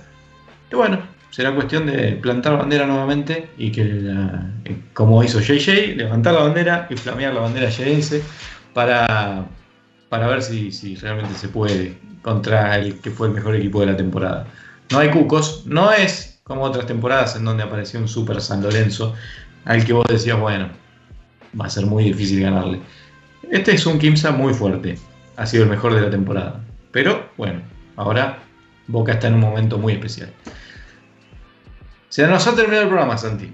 [0.70, 1.00] Y bueno,
[1.30, 6.86] será cuestión de plantar la bandera nuevamente y que, como hizo JJ, levantar la bandera
[6.90, 8.20] y flamear la bandera JS
[8.72, 9.46] para
[10.08, 13.86] para ver si, si realmente se puede contra el que fue el mejor equipo de
[13.86, 14.46] la temporada.
[14.90, 19.14] No hay cucos, no es como otras temporadas en donde apareció un Super San Lorenzo
[19.64, 20.70] al que vos decías, bueno,
[21.58, 22.80] va a ser muy difícil ganarle.
[23.50, 24.98] Este es un Kimsa muy fuerte,
[25.36, 26.60] ha sido el mejor de la temporada.
[26.90, 27.60] Pero bueno,
[27.96, 28.38] ahora
[28.86, 30.32] Boca está en un momento muy especial.
[32.08, 33.52] Se nos ha terminado el programa, Santi.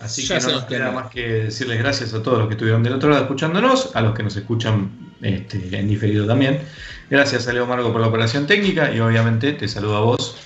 [0.00, 2.94] Así que no nos queda más que decirles gracias a todos los que estuvieron del
[2.94, 6.60] otro lado escuchándonos, a los que nos escuchan este, en diferido también.
[7.08, 10.36] Gracias a Leo Margo por la operación técnica y obviamente te saludo a vos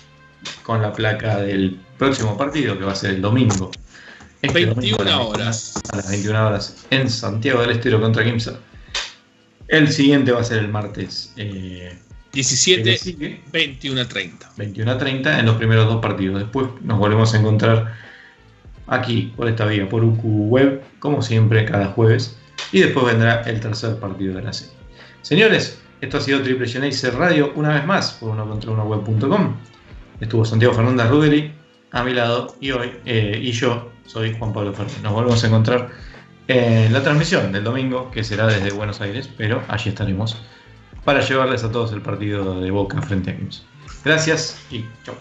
[0.62, 3.70] con la placa del próximo partido que va a ser el domingo.
[4.43, 5.74] 21 este horas.
[5.93, 8.59] A las 21 horas en Santiago del Estero contra Kimsa.
[9.68, 11.33] El siguiente va a ser el martes.
[12.33, 14.53] 17, 21 a 30.
[14.57, 16.41] 21 a 30 en los primeros dos partidos.
[16.41, 17.95] Después nos volvemos a encontrar
[18.87, 22.37] aquí, por esta vía, por UQ Web, como siempre, cada jueves.
[22.72, 24.74] Y después vendrá el tercer partido de la serie.
[25.22, 29.57] Señores, esto ha sido Triple Genesis Radio una vez más por uno contra uno web.com.
[30.20, 31.52] Estuvo Santiago Fernández Ruderi
[31.92, 35.02] a mi lado y hoy, eh, y yo soy Juan Pablo Fernández.
[35.02, 35.90] Nos volvemos a encontrar
[36.48, 40.40] en la transmisión del domingo, que será desde Buenos Aires, pero allí estaremos
[41.04, 43.64] para llevarles a todos el partido de Boca frente a Kings.
[44.04, 45.16] Gracias y chao.